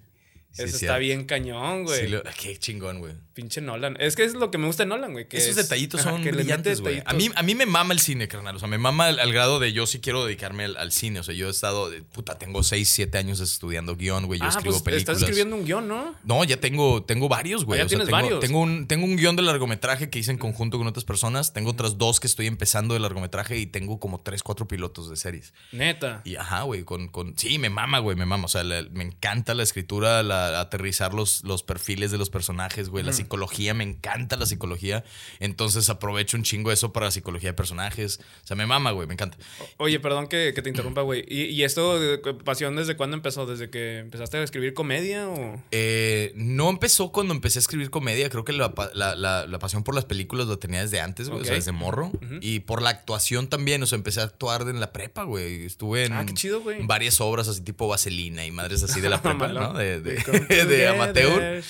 [0.57, 2.09] Sí, Eso está bien cañón, güey.
[2.09, 3.15] Lo- qué chingón, güey.
[3.37, 3.99] Pinche Nolan.
[4.01, 5.29] Es que es lo que me gusta de Nolan, güey.
[5.29, 7.03] que Esos es- detallitos ajá, son que brillantes, güey.
[7.05, 8.57] A mí, a mí me mama el cine, carnal.
[8.57, 11.21] O sea, me mama al, al grado de yo sí quiero dedicarme al, al cine.
[11.21, 14.41] O sea, yo he estado, de- puta, tengo 6, 7 años estudiando guion, güey.
[14.41, 15.17] Yo ah, escribo pues películas.
[15.19, 16.15] estás escribiendo un guion, ¿no?
[16.25, 17.79] No, ya tengo, tengo varios, güey.
[17.79, 18.41] Ah, ya O sea, tienes tengo, varios.
[18.41, 21.53] Tengo un, tengo un guion de largometraje que hice en conjunto con otras personas.
[21.53, 25.17] Tengo otras dos que estoy empezando de largometraje y tengo como tres, cuatro pilotos de
[25.17, 25.53] series.
[25.73, 26.23] Neta.
[26.25, 27.37] Y ajá, güey, con, con.
[27.37, 28.47] Sí, me mama, güey, me mama.
[28.47, 32.89] O sea, la- me encanta la escritura, la, aterrizar los, los perfiles de los personajes,
[32.89, 33.05] güey.
[33.27, 35.05] Psicología, me encanta la psicología.
[35.41, 38.21] Entonces aprovecho un chingo eso para psicología de personajes.
[38.45, 39.37] O sea, me mama, güey, me encanta.
[39.79, 41.25] Oye, perdón que, que te interrumpa, güey.
[41.29, 43.47] ¿Y, y esto, de pasión, desde cuándo empezó?
[43.47, 45.63] ¿Desde que empezaste a escribir comedia o...?
[45.73, 48.31] Eh, no empezó cuando empecé a escribir comedia.
[48.31, 51.43] Creo que la, la- la- la pasión por las películas lo tenía desde antes, güey.
[51.43, 52.13] O sea, desde morro.
[52.41, 53.83] Y por la actuación también.
[53.83, 55.65] O sea, empecé a actuar en la prepa, güey.
[55.67, 56.87] Estuve en Ah, qué chido, güey.
[56.87, 59.49] varias obras así tipo Vaselina y madres así de la prepa.
[59.49, 59.73] ¿no?
[59.75, 60.17] De, de,
[60.67, 61.63] de amateur.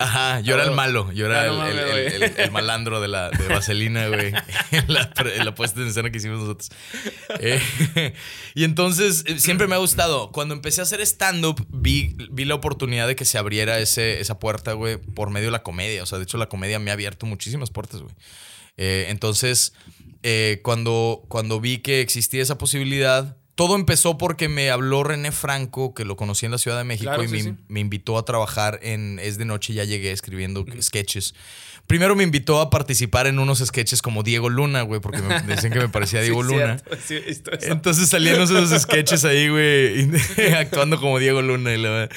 [0.00, 2.06] Ajá, yo era el malo, yo era Ah, el, no mames, el- güey.
[2.06, 4.32] el- el- el malandro de la de Vaselina, güey.
[4.72, 6.70] En la, en la puesta en escena que hicimos nosotros.
[7.40, 7.60] Eh,
[8.54, 10.30] y entonces eh, siempre me ha gustado.
[10.32, 14.38] Cuando empecé a hacer stand-up, vi, vi la oportunidad de que se abriera ese, esa
[14.38, 16.02] puerta, güey, por medio de la comedia.
[16.02, 18.14] O sea, de hecho, la comedia me ha abierto muchísimas puertas, güey.
[18.76, 19.72] Eh, entonces,
[20.22, 25.94] eh, cuando, cuando vi que existía esa posibilidad, todo empezó porque me habló René Franco,
[25.94, 27.54] que lo conocí en la Ciudad de México, Claro, y sí, me, sí.
[27.68, 31.34] me invitó a trabajar en Es de Noche, ya llegué escribiendo sketches.
[31.86, 35.72] Primero me invitó a participar en unos sketches como Diego Luna, güey, porque me decían
[35.72, 36.76] que me parecía Diego Sí, Luna.
[37.62, 40.10] Entonces salían esos sketches ahí, güey,
[40.58, 42.08] actuando como Diego Luna y la-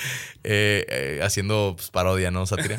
[0.50, 2.46] eh, eh, haciendo pues, parodia, ¿no?
[2.46, 2.78] Sátira.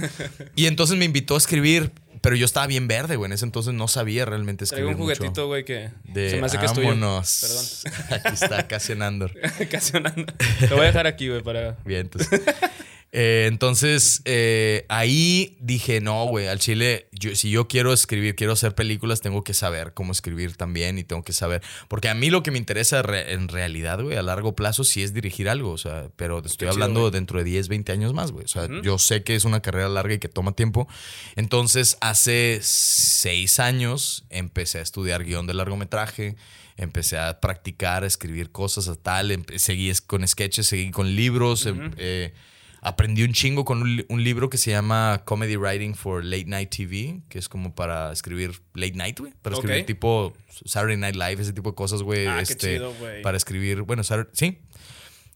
[0.57, 3.29] Y entonces me invitó a escribir, pero yo estaba bien verde, güey.
[3.29, 4.87] En ese entonces no sabía realmente escribir.
[4.87, 6.89] Traigo un juguetito, güey, que De se me hace que es tuyo.
[6.89, 7.85] vámonos.
[8.11, 9.33] Aquí está, casi en Andor.
[9.41, 9.69] Perdón.
[9.71, 10.33] Casi sonando.
[10.69, 11.77] Lo voy a dejar aquí, güey, para...
[11.85, 12.41] Bien, entonces.
[13.11, 18.53] Eh, entonces, eh, ahí dije, no, güey, al chile, yo, si yo quiero escribir, quiero
[18.53, 21.63] hacer películas, tengo que saber cómo escribir también y tengo que saber.
[21.89, 25.03] Porque a mí lo que me interesa re- en realidad, güey, a largo plazo, sí
[25.03, 28.31] es dirigir algo, o sea, pero te estoy hablando dentro de 10, 20 años más,
[28.31, 28.45] güey.
[28.45, 30.87] O sea, yo sé que es una carrera larga y que toma tiempo.
[31.35, 36.37] Entonces, hace seis años empecé a estudiar guion de largometraje.
[36.77, 39.45] Empecé a practicar, a escribir cosas a tal.
[39.57, 41.67] Seguí con sketches, seguí con libros.
[41.67, 42.33] em- eh,
[42.81, 46.45] aprendí un chingo con un, li- un libro que se llama Comedy Writing for Late
[46.47, 49.33] Night TV, que es como para escribir late night, güey.
[49.43, 50.33] Para escribir tipo
[50.65, 52.27] Saturday Night Live, ese tipo de cosas, güey.
[52.27, 52.93] Ah, este, chido.
[53.23, 54.59] Para escribir, bueno, Saturday- sí.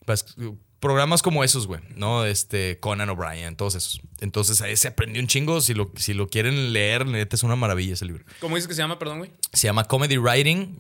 [0.04, 0.18] Para
[0.80, 2.24] programas como esos, güey, ¿no?
[2.24, 4.00] Este, Conan O'Brien, todos esos.
[4.20, 5.60] Entonces, ahí se aprendió un chingo.
[5.60, 8.24] Si lo, si lo quieren leer, neta, es una maravilla ese libro.
[8.40, 9.30] ¿Cómo dices que se llama, perdón, güey?
[9.52, 10.78] Se llama Comedy Writing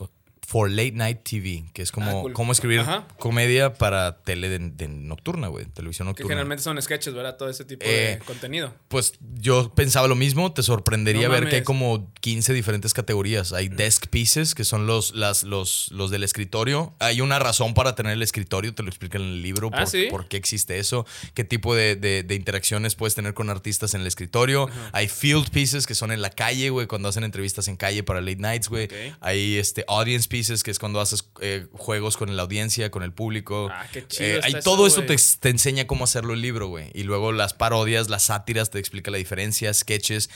[0.52, 2.32] for Late Night TV, que es como Ah, cool.
[2.34, 3.08] cómo escribir Ajá.
[3.18, 6.28] comedia para tele de, de nocturna, güey, televisión Que nocturna.
[6.28, 7.38] generalmente son sketches, ¿verdad?
[7.38, 8.74] Todo ese tipo Eh, de contenido.
[8.88, 13.54] Pues yo pensaba lo mismo, te sorprendería No ver que hay como 15 diferentes categorías.
[13.54, 16.94] Hay desk pieces, que son los, las, los, los del escritorio.
[16.98, 19.86] Hay una razón para tener el escritorio, te lo explica en el libro, Ah, por,
[19.88, 20.08] ¿sí?
[20.10, 24.02] por qué existe eso, qué tipo de, de- de interacciones puedes tener con artistas en
[24.02, 24.68] el escritorio.
[24.92, 28.20] Hay field pieces, que son en la calle, güey, cuando hacen entrevistas en calle para
[28.20, 28.84] late nights, güey.
[28.84, 28.92] Ok.
[29.22, 33.02] Hay este, audience pieces dices, que es cuando haces eh, juegos con la audiencia, con
[33.02, 33.68] el público.
[33.72, 36.68] Ah, qué chido Eh, está ahí eso, todo eso te, enseña cómo hacerlo el libro,
[36.68, 36.90] güey.
[36.94, 40.30] Y luego las parodias, las sátiras, te explica la diferencia, sketches,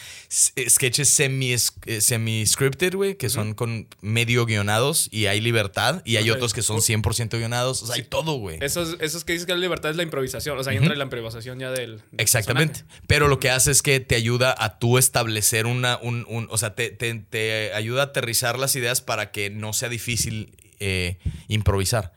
[0.57, 1.55] eh, sketches semi,
[2.01, 6.03] semi-scripted, güey, que son con medio guionados y hay libertad.
[6.05, 7.83] Y hay otros que son 100% guionados.
[7.83, 8.59] O sea, hay todo, güey.
[8.61, 10.59] Esos, esos que dices que la libertad es la improvisación.
[10.59, 11.97] O sea, ahí entra la improvisación ya del.
[11.99, 12.81] del Exactamente.
[12.81, 13.03] personaje.
[13.07, 16.59] Pero lo que hace es que te ayuda a tú establecer una, un, un- o
[16.59, 21.19] sea, te, te- te ayuda a aterrizar las ideas para que no sea difícil eh,
[21.49, 22.13] improvisar.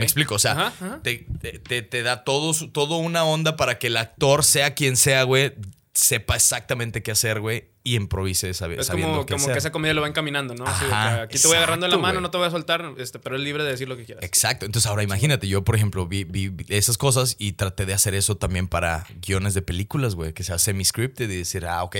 [0.00, 1.00] Me explico, o sea, Ajá, ajá.
[1.02, 4.74] Te, te- te- te da todo, su- todo una onda para que el actor, sea
[4.74, 5.54] quien sea, güey,
[5.94, 9.72] sepa exactamente qué hacer, güey, y improvise sabi- Es sabiendo como, qué como que esa
[9.72, 10.64] comedia lo va encaminando, ¿no?
[10.64, 13.34] Que Ajá, aquí te voy agarrando la mano, no te voy a soltar, este, pero
[13.36, 14.22] es libre de decir lo que quieras.
[14.24, 14.66] Exacto.
[14.66, 18.14] Entonces ahora imagínate, yo por ejemplo vi, vi- vi esas cosas y traté de hacer
[18.14, 21.96] eso también para guiones de películas, güey, que sea semi-scripted y decir, ah, ok,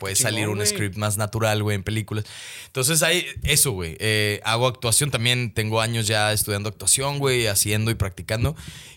[0.00, 2.24] puede chingón, salir un script más natural, güey, en películas.
[2.66, 3.96] Entonces hay eso, güey.
[4.00, 8.54] Eh, hago actuación también, tengo años ya estudiando actuación, güey, haciendo y practicando.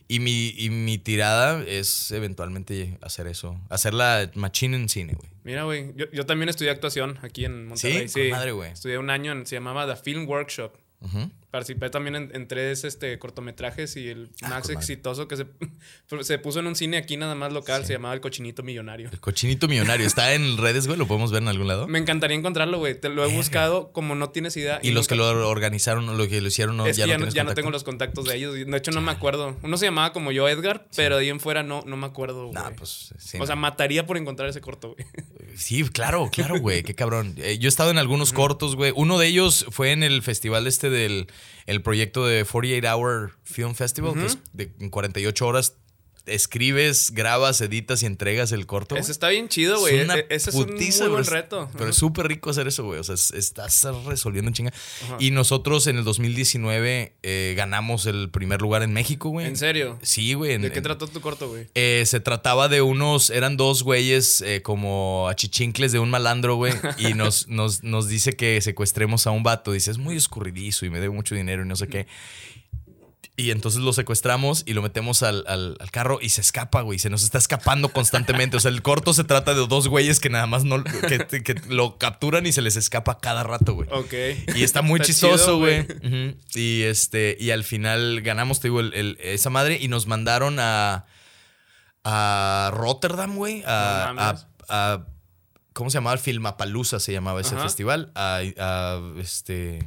[0.08, 5.30] Y mi, y mi tirada es eventualmente hacer eso, hacer la machine en cine, güey.
[5.44, 8.08] Mira, güey, yo, yo también estudié actuación aquí en Monterrey.
[8.08, 8.72] Sí, madre, güey.
[8.72, 10.74] Estudié un año, en, se llamaba The Film Workshop.
[11.02, 11.32] Ujú.
[11.56, 15.46] Participé también en, en tres este, cortometrajes y el Ah, más exitoso que se,
[16.24, 19.08] se puso en un cine aquí nada más local se llamaba El Cochinito Millonario.
[19.10, 21.88] El cochinito millonario está en redes, güey, lo podemos ver en algún lado.
[21.88, 23.00] Me encantaría encontrarlo, güey.
[23.00, 23.38] Te lo he Verga.
[23.38, 24.80] buscado como no tienes idea.
[24.84, 27.18] Y los que nunca- lo organizaron, lo que lo hicieron, no, es ya que ya,
[27.18, 28.54] no, ya no tengo los contactos de ellos.
[28.54, 29.56] De hecho, no me acuerdo.
[29.64, 32.52] Uno se llamaba como yo, Edgar, pero de ahí en fuera no, no me acuerdo.
[32.52, 32.76] Nah, güey.
[32.76, 33.38] pues sí.
[33.38, 33.46] o no.
[33.46, 35.08] sea, mataría por encontrar ese corto, güey.
[35.56, 37.36] Sí, claro, claro, güey, qué cabrón.
[37.38, 38.92] Eh, yo he estado en algunos cortos, güey.
[38.94, 41.28] Uno de ellos fue en el festival este del
[41.66, 45.78] el proyecto de 48 Hour Film Festival, que es de en 48 horas
[46.26, 48.96] escribes, grabas, editas y entregas el corto.
[48.96, 49.10] Güey.
[49.10, 50.02] está bien chido, Es güey.
[50.02, 51.70] una E- Ese es un muy buen es- reto.
[51.74, 51.92] Pero Ajá.
[51.92, 53.00] es súper rico hacer eso, güey.
[53.00, 54.74] O sea, es- estás resolviendo en chinga.
[55.06, 55.18] Ajá.
[55.20, 59.48] Y nosotros en el 2019 eh, ganamos el primer lugar en México, güey.
[59.48, 60.00] ¿En serio?
[60.02, 60.58] Sí, güey.
[60.58, 61.68] ¿De qué trató tu corto, güey?
[61.76, 66.74] Eh, se trataba de unos, eran dos güeyes eh, como achichincles de un malandro, güey,
[66.98, 69.72] y nos, nos, nos dice que secuestremos a un vato.
[69.72, 72.08] Dice, es muy escurridizo y me debe mucho dinero y no sé qué.
[73.38, 77.00] Y entonces lo secuestramos y lo metemos al, al- al carro y se escapa, güey.
[77.00, 78.56] Se nos está escapando constantemente.
[78.56, 81.56] O sea, el corto se trata de dos güeyes que nada más no, que, que
[81.68, 83.90] lo capturan y se les escapa cada rato, güey.
[83.92, 84.14] Ok.
[84.56, 85.86] Y está muy Está chistoso, chido, güey.
[86.54, 90.58] Y este, y al final ganamos, te digo, el- el- esa madre y nos mandaron
[90.60, 91.06] a,
[92.06, 93.64] a Rotterdam, güey.
[93.66, 94.22] A, No
[94.70, 95.06] a-
[95.74, 96.16] ¿Cómo se llamaba?
[96.18, 97.64] Filmapalooza se llamaba ese Ajá.
[97.66, 98.14] festival.
[98.16, 99.86] A, a, este.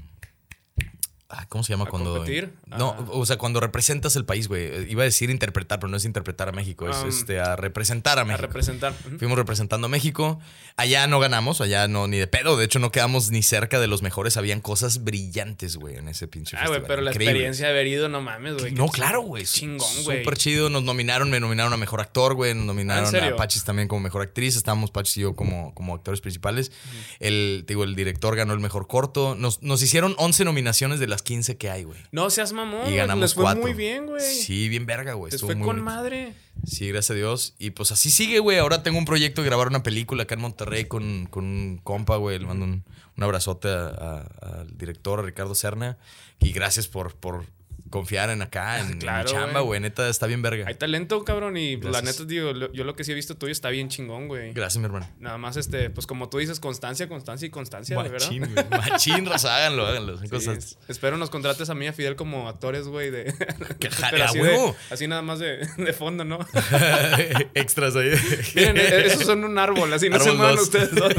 [1.31, 2.15] Ah, ¿Cómo se llama ¿A cuando.?
[2.17, 2.53] competir?
[2.67, 3.05] No, Ah.
[3.11, 4.91] o sea, cuando representas el país, güey.
[4.91, 8.19] Iba a decir interpretar, pero no es interpretar a México, es Um, este, a representar
[8.19, 8.43] a A México.
[8.47, 8.95] representar.
[9.07, 9.19] Ujú.
[9.19, 10.41] Fuimos representando a México.
[10.77, 12.57] Allá no ganamos, allá no, ni de pedo.
[12.57, 14.37] De hecho, no quedamos ni cerca de los mejores.
[14.37, 18.09] Habían cosas brillantes, güey, en ese pinche Ah, güey, pero la experiencia de haber ido,
[18.09, 18.73] no mames, güey.
[18.73, 19.45] No, claro, güey.
[19.45, 20.19] Chingón, güey.
[20.21, 20.71] Súper chido.
[20.71, 22.55] Nos nominaron, me nominaron a mejor actor, güey.
[22.55, 24.57] Nos nominaron ¿Ah, a Pachis también como mejor actriz.
[24.57, 26.71] Estábamos Pachis y yo como, como actores principales.
[27.21, 29.35] El, digo, el director ganó el mejor corto.
[29.35, 31.99] Nos, nos hicieron 11 nominaciones de las 15 que hay, güey.
[32.13, 32.93] No seas mamón.
[32.93, 33.63] Y ganamos Les fue cuatro.
[33.63, 34.21] muy bien, güey.
[34.21, 35.31] Sí, bien verga, güey.
[35.31, 35.91] Les Estuvo fue muy con bonito.
[35.95, 36.35] madre.
[36.67, 37.55] Sí, gracias a Dios.
[37.59, 38.59] Y pues así sigue, güey.
[38.59, 42.17] Ahora tengo un proyecto de grabar una película acá en Monterrey con, con un compa,
[42.17, 42.39] güey.
[42.39, 42.85] Le mando un,
[43.17, 45.99] un abrazote a- a- al director, a Ricardo Serna.
[46.41, 47.45] Y gracias por, por
[47.91, 49.81] confiar en acá, en, en Claro, mi chamba, güey.
[49.81, 50.65] Neta, está bien verga.
[50.69, 51.57] Hay talento, cabrón.
[51.57, 54.29] Y la neta, digo, lo- yo lo que sí he visto tuyo está bien chingón,
[54.29, 54.53] güey.
[54.53, 55.09] Gracias, mi hermano.
[55.19, 58.31] Nada más, este, pues como tú dices, constancia, constancia y constancia, güey, ¿verdad?
[58.31, 58.55] Machín.
[58.71, 60.19] Machín, raza, háganlo, háganlo.
[60.23, 63.25] Sí, Cosas- espero nos contrates a mí y a Fidel como actores, güey, de...
[63.79, 66.39] Que pero jale, así, de- así nada más de, de fondo, ¿no?
[67.55, 68.11] Extras ahí.
[68.55, 71.13] Miren, eh, esos son un árbol, así no se muevan ustedes dos.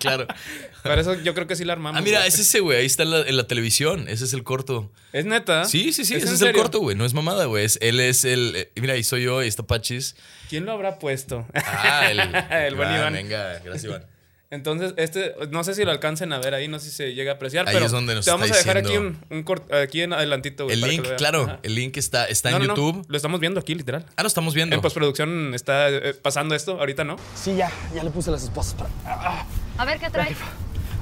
[0.00, 0.26] Claro.
[0.82, 1.98] Para eso yo creo que sí la armamos.
[2.00, 2.28] Ah, mira, güey.
[2.28, 2.78] es ese, güey.
[2.78, 4.08] Ahí está en la, en la televisión.
[4.08, 4.90] Ese es el corto.
[5.12, 5.64] ¿Es neta?
[5.66, 6.14] Sí, sí, sí.
[6.14, 6.96] ¿Es Ese es el corto, güey.
[6.96, 7.64] No es mamada, güey.
[7.64, 8.54] Es- Él es el.
[8.56, 10.16] eh, mira, ahí soy yo, ahí está Pachis.
[10.48, 11.46] ¿Quién lo habrá puesto?
[11.54, 12.18] Ah, el,
[12.66, 13.12] El buen Iván.
[13.12, 14.06] Venga, gracias, Iván.
[14.52, 17.30] Entonces, este, no sé si lo alcancen a ver ahí, no sé si se llega
[17.30, 19.44] a apreciar, Ahí pero es donde nos te vamos está a dejar aquí un, un
[19.44, 21.44] cort- aquí en adelantito, güey, El link, claro.
[21.44, 21.60] Ajá.
[21.62, 23.04] El link está, está No, en no, no, YouTube.
[23.08, 24.04] lo estamos viendo aquí, literal.
[24.16, 24.74] Ah, lo estamos viendo.
[24.74, 27.14] En postproducción está eh, pasando esto, ahorita no.
[27.36, 28.90] Sí, ya, ya le puse las esposas para.
[29.06, 29.46] Ah,
[29.80, 30.36] A ver qué trae.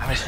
[0.01, 0.19] a ver.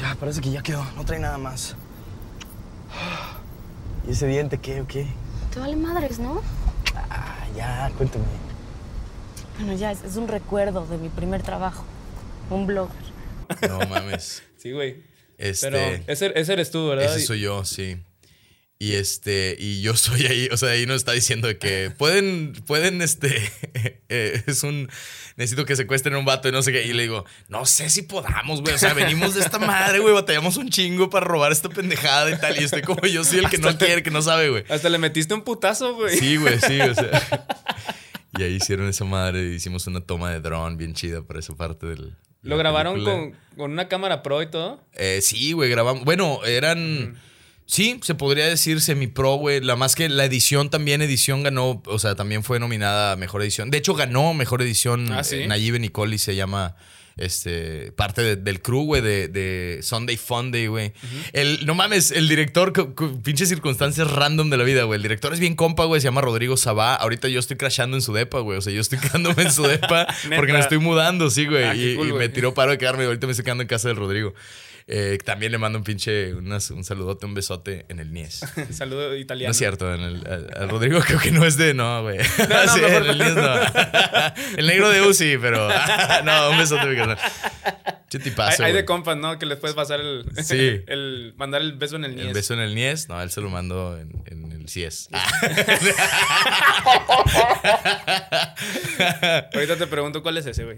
[0.00, 0.84] Ya, parece que ya quedó.
[0.94, 1.74] No trae nada más.
[4.06, 5.08] ¿Y ese diente qué o qué?
[5.52, 6.40] Te vale madres, ¿no?
[7.10, 8.24] Ah, ya, cuéntame.
[9.58, 11.82] Bueno, ya, es, es un recuerdo de mi primer trabajo.
[12.48, 13.02] Un blogger.
[13.68, 14.44] No mames.
[14.56, 15.02] Sí, güey.
[15.36, 15.68] Este.
[15.68, 17.06] Pero ese, ese eres tú, ¿verdad?
[17.06, 18.00] Ese soy yo, sí.
[18.82, 23.00] Y este, y yo estoy ahí, o sea, ahí nos está diciendo que pueden, pueden,
[23.00, 23.28] este,
[24.08, 24.90] eh, es un,
[25.36, 26.84] necesito que secuestren a un vato y no sé qué.
[26.84, 28.74] Y le digo, no sé si podamos, güey.
[28.74, 32.38] O sea, venimos de esta madre, güey, batallamos un chingo para robar esta pendejada y
[32.40, 32.60] tal.
[32.60, 34.64] Y estoy como yo soy el que no quiere, que no sabe, güey.
[34.68, 36.18] Hasta le metiste un putazo, güey.
[36.18, 37.46] Sí, güey, sí, o sea.
[38.36, 41.54] Y ahí hicieron esa madre y hicimos una toma de dron bien chida para esa
[41.54, 42.16] parte del.
[42.40, 44.82] ¿Lo grabaron con, con, una cámara pro y todo?
[44.94, 46.04] Eh, sí, güey, grabamos.
[46.04, 47.20] Bueno, eran.
[47.72, 49.62] Sí, se podría decir semi-pro, güey.
[49.62, 53.40] La más que la edición también, edición ganó, o sea, también fue nominada a mejor
[53.40, 53.70] edición.
[53.70, 55.10] De hecho, ganó mejor edición.
[55.10, 55.36] Ah, ¿sí?
[55.36, 56.76] eh, Nayib Nicoli se llama
[57.16, 60.92] este, parte de- del crew, güey, de, de Sunday Funday, güey.
[61.32, 64.96] El, no mames, el director, co- co- pinches circunstancias random de la vida, güey.
[64.98, 66.94] El director es bien compa, güey, se llama Rodrigo Sabá.
[66.94, 68.58] Ahorita yo estoy crashando en su depa, güey.
[68.58, 70.06] O sea, yo estoy quedándome en su depa
[70.36, 71.64] porque me estoy mudando, sí, güey.
[71.64, 72.28] Ah, y cool, y güey.
[72.28, 73.04] me tiró paro de quedarme.
[73.04, 74.34] Ahorita me estoy quedando en casa del Rodrigo.
[74.94, 78.40] Eh, también le mando un pinche, unas- un saludote, un besote en el Nies.
[78.72, 79.48] Saludo italiano.
[79.48, 80.22] No es cierto, en el,
[80.68, 81.72] Rodrigo creo que no es de.
[81.72, 82.18] No, güey.
[82.18, 83.54] No, no, Sí, mejor en el Nies no.
[84.58, 85.66] El negro de Uzi, pero.
[86.24, 87.16] No, un besote, mi carnal.
[88.10, 89.38] ¿Qué te Hay, hay de compas, ¿no?
[89.38, 90.82] Que les puedes pasar el, Sí.
[90.86, 92.34] el mandar el beso en el El niés.
[92.34, 95.08] beso en el Nies, no, él se lo mando en, en el CIES.
[99.54, 100.76] Ahorita te pregunto cuál es ese, güey.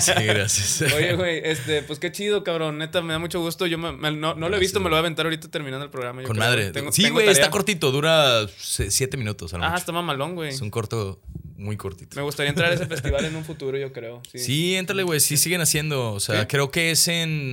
[0.00, 0.92] Sí, gracias.
[0.92, 2.78] Oye, güey, este, pues qué chido, cabrón.
[2.78, 3.66] Neta, me da mucho gusto.
[3.66, 5.84] Yo me- me- no, no lo he visto, me lo voy a aventar ahorita terminando
[5.84, 6.22] el programa.
[6.22, 6.48] yo Con creo.
[6.48, 6.70] madre.
[6.72, 9.78] Tengo- sí, güey, está cortito, dura siete minutos a lo Ah, mucho.
[9.80, 10.50] está mamalón, güey.
[10.50, 11.20] Es un corto
[11.56, 12.16] muy cortito.
[12.16, 14.22] Me gustaría entrar a ese festival en un futuro, yo creo.
[14.32, 14.38] Sí.
[14.38, 15.20] Sí, éntrale, güey.
[15.20, 16.12] Sí, siguen haciendo.
[16.12, 16.46] O sea, ¿Sí?
[16.46, 17.52] creo que es en.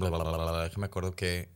[0.00, 1.48] bla, bla, bla, bla, bla, que me acuerdo que.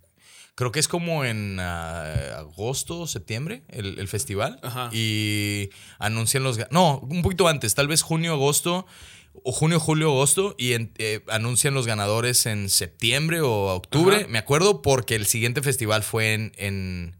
[0.54, 4.60] Creo que es como en ah, agosto, septiembre, el, el festival.
[4.62, 4.90] Ajá.
[4.92, 6.58] Y anuncian los.
[6.70, 8.84] No, un poquito antes, tal vez junio, agosto.
[9.32, 10.54] O junio, julio, agosto.
[10.58, 14.16] Y en- eh, anuncian los ganadores en septiembre o octubre.
[14.18, 14.26] Ajá.
[14.28, 16.52] Me acuerdo porque el siguiente festival fue en.
[16.56, 17.16] en,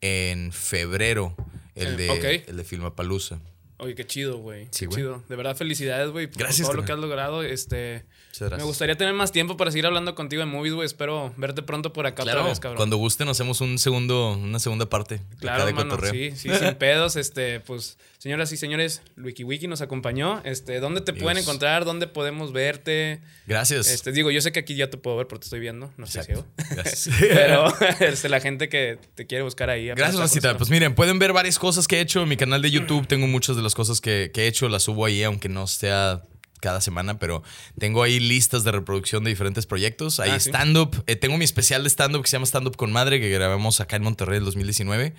[0.00, 1.34] en febrero.
[1.74, 2.48] El Eh, de, ok.
[2.48, 3.40] el de Filmapalooza.
[3.78, 4.68] Oye, qué chido, güey.
[4.70, 4.96] Sí, güey.
[4.98, 5.22] chido.
[5.28, 7.42] De verdad, felicidades, güey, por Gracias, todo lo que has logrado.
[7.42, 8.58] Este, Muchas gracias.
[8.58, 10.86] me gustaría tener más tiempo para seguir hablando contigo en movies, güey.
[10.86, 12.76] Espero verte pronto por acá Claro, otra vez, cabrón.
[12.76, 16.12] cuando gusten hacemos un segundo, una segunda parte Claro, de cotorreo.
[16.12, 21.12] sí, sí, sin pedos, este, pues, señoras y señores, WikiWiki nos acompañó, este, ¿dónde te
[21.12, 21.84] pueden encontrar?
[21.84, 23.20] ¿Dónde podemos verte?
[23.46, 23.88] Gracias.
[23.90, 26.06] Este, digo, yo sé que aquí ya te puedo ver porque te estoy viendo, no
[26.06, 26.74] ciego, Exacto.
[26.76, 27.10] Gracias.
[27.20, 27.66] pero,
[28.00, 29.88] este, la gente que te quiere buscar ahí.
[29.88, 30.56] Gracias, Rosita.
[30.56, 33.06] Pues miren, pueden ver varias cosas que he hecho en mi canal de YouTube.
[33.08, 36.22] Tengo muchas de las cosas que, que he hecho, las subo ahí, aunque no sea
[36.60, 37.42] cada semana, pero
[37.78, 40.18] tengo ahí listas de reproducción de diferentes proyectos.
[40.20, 40.48] Hay Ah, sí.
[40.50, 41.02] stand-up.
[41.06, 43.96] eh, tengo mi especial de stand-up que se llama Stand-up con Madre, que grabamos acá
[43.96, 45.14] en Monterrey en 2019.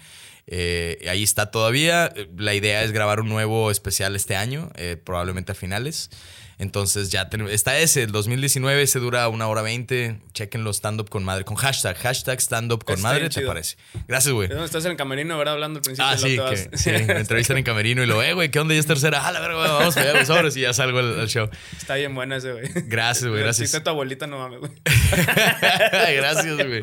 [0.48, 2.12] Eh, ahí está todavía.
[2.38, 6.10] La idea es grabar un nuevo especial este año, eh, probablemente a finales.
[6.58, 10.20] Entonces ya tenemos, está ese, el 2019, ese dura una hora 20.
[10.34, 13.78] Chequenlo stand-up con madre, con hashtag, hashtag stand-up con Está madre, ¿te parece?
[14.08, 14.50] Gracias, güey.
[14.64, 15.56] Estás en el camerino, ¿verdad?
[15.56, 16.10] Hablando al principio.
[16.10, 18.74] Ah, sí, que sí, me entrevistan en camerino y lo, eh, güey, ¿qué onda?
[18.74, 19.28] Ya es tercera.
[19.28, 21.50] Ah, la verga, güey, vamos allá, güey, sobres", y ya salgo al, al show.
[21.78, 22.70] Está bien buena ese, güey.
[22.88, 23.72] Gracias, güey, gracias.
[23.72, 24.72] Si tu abuelita, no mames, güey.
[26.16, 26.82] gracias, güey.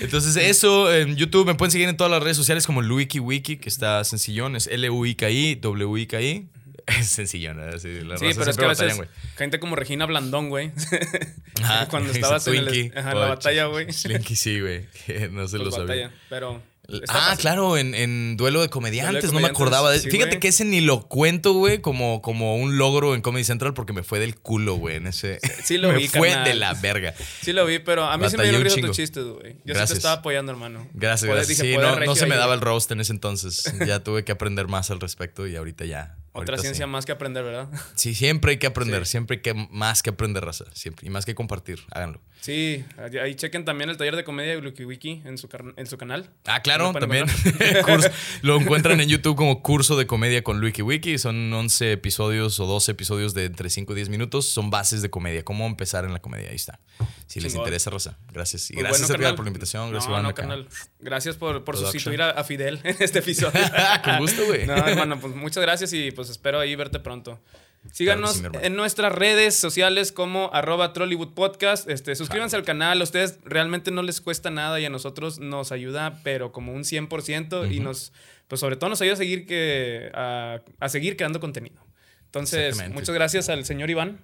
[0.00, 3.68] Entonces, eso, en YouTube me pueden seguir en todas las redes sociales como LuikiWiki, que
[3.68, 6.48] está sencillón, es L-U-I-K-I, W-I-K-I.
[7.00, 7.78] Es sencillón, ¿eh?
[7.78, 10.72] Sí, la Sí, pero es que a veces batallan, gente como Regina Blandón, güey.
[11.62, 13.92] Ajá, Cuando dice estabas en, el- ajá, la batalla, güey.
[13.92, 14.86] Slinky, sí, güey.
[15.30, 16.12] No se Pues lo sabía.
[16.28, 16.62] Pero.
[17.08, 17.42] Ah, fácil.
[17.42, 20.48] claro, en, en Duelo de Comediantes, Duelo de no me acordaba de sí, Fíjate que
[20.48, 24.18] ese ni lo cuento, güey, como, como un logro en Comedy Central porque me fue
[24.20, 25.38] del culo, güey, en ese...
[25.64, 26.44] Sí lo me vi, fue carnal.
[26.46, 27.12] de la verga.
[27.42, 28.86] Sí lo vi, pero a mí sí me dieron un risa chingo.
[28.88, 29.52] tus chistes, güey.
[29.52, 29.98] Yo sí te Gracias.
[29.98, 30.88] estaba apoyando, hermano.
[30.94, 31.58] Gracias, Poder- gracias.
[31.58, 33.70] dije, Sí, no, no se me daba el roast en ese entonces.
[33.86, 36.16] Ya tuve que aprender más al respecto y ahorita ya.
[36.32, 36.90] Otra ciencia sí.
[36.90, 37.68] más que aprender, ¿verdad?
[37.94, 39.12] Sí, siempre hay que aprender, Sí.
[39.12, 40.64] siempre hay que más que aprender, raza.
[40.72, 41.06] Siempre.
[41.06, 42.20] Y más que compartir, háganlo.
[42.40, 42.84] Sí,
[43.20, 46.30] ahí chequen también el taller de comedia de WikiWiki en su, en su canal.
[46.46, 47.26] Ah, claro, también.
[47.84, 48.10] Curso-
[48.42, 51.18] lo encuentran en YouTube como curso de comedia con Wiki Wiki.
[51.18, 54.46] Son 11 episodios o 12 episodios de entre 5 y 10 minutos.
[54.48, 55.44] Son bases de comedia.
[55.44, 56.50] Cómo empezar en la comedia.
[56.50, 56.78] Ahí está.
[57.26, 57.66] Si les Chingón.
[57.66, 58.16] interesa, Rosa.
[58.32, 58.70] Gracias.
[58.70, 59.90] Y Pues gracias, bueno, por la invitación.
[59.90, 60.42] Gracias, no, no, acá.
[60.42, 60.68] carnal.
[61.00, 61.92] Gracias por, por Production.
[61.92, 63.60] sustituir a, a Fidel en este episodio.
[64.04, 64.64] Con gusto, güey.
[64.64, 67.40] No, hermano, pues muchas gracias y pues espero ahí verte pronto.
[67.92, 71.88] Síganos sí, en nuestras redes sociales como arroba Trollywood Podcast.
[71.88, 73.00] Este, suscríbanse al canal.
[73.00, 76.82] A ustedes realmente no les cuesta nada y a nosotros nos ayuda, pero como un
[76.82, 78.12] 100% y nos,
[78.48, 81.80] pues sobre todo nos ayuda a seguir, que, a, a seguir creando contenido.
[82.24, 84.18] Entonces, muchas gracias al señor Iván,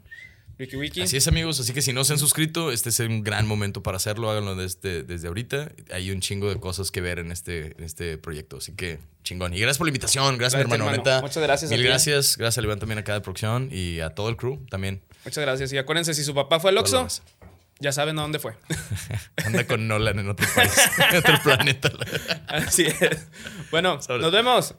[1.02, 1.58] Así es, amigos.
[1.58, 4.30] Así que si no se han suscrito, este es un gran momento para hacerlo.
[4.30, 5.72] Háganlo desde, desde ahorita.
[5.92, 8.58] Hay un chingo de cosas que ver en este, en este proyecto.
[8.58, 9.52] Así que chingón.
[9.52, 10.38] Y gracias por la invitación.
[10.38, 10.90] Gracias, Gracias, mi hermano.
[10.90, 11.10] hermano.
[11.10, 11.88] Neta, Muchas gracias a Mil ti.
[11.88, 12.36] gracias.
[12.36, 15.02] Gracias a Iván también acá de producción y a todo el crew también.
[15.24, 15.72] Muchas gracias.
[15.72, 17.08] Y acuérdense, si su papá fue el Oxxo.
[17.80, 18.54] Ya saben a dónde fue.
[19.44, 20.70] Anda con Nolan en otro país,
[21.10, 21.90] en otro planeta.
[22.46, 23.26] Así es.
[23.72, 24.74] Bueno, nos vemos.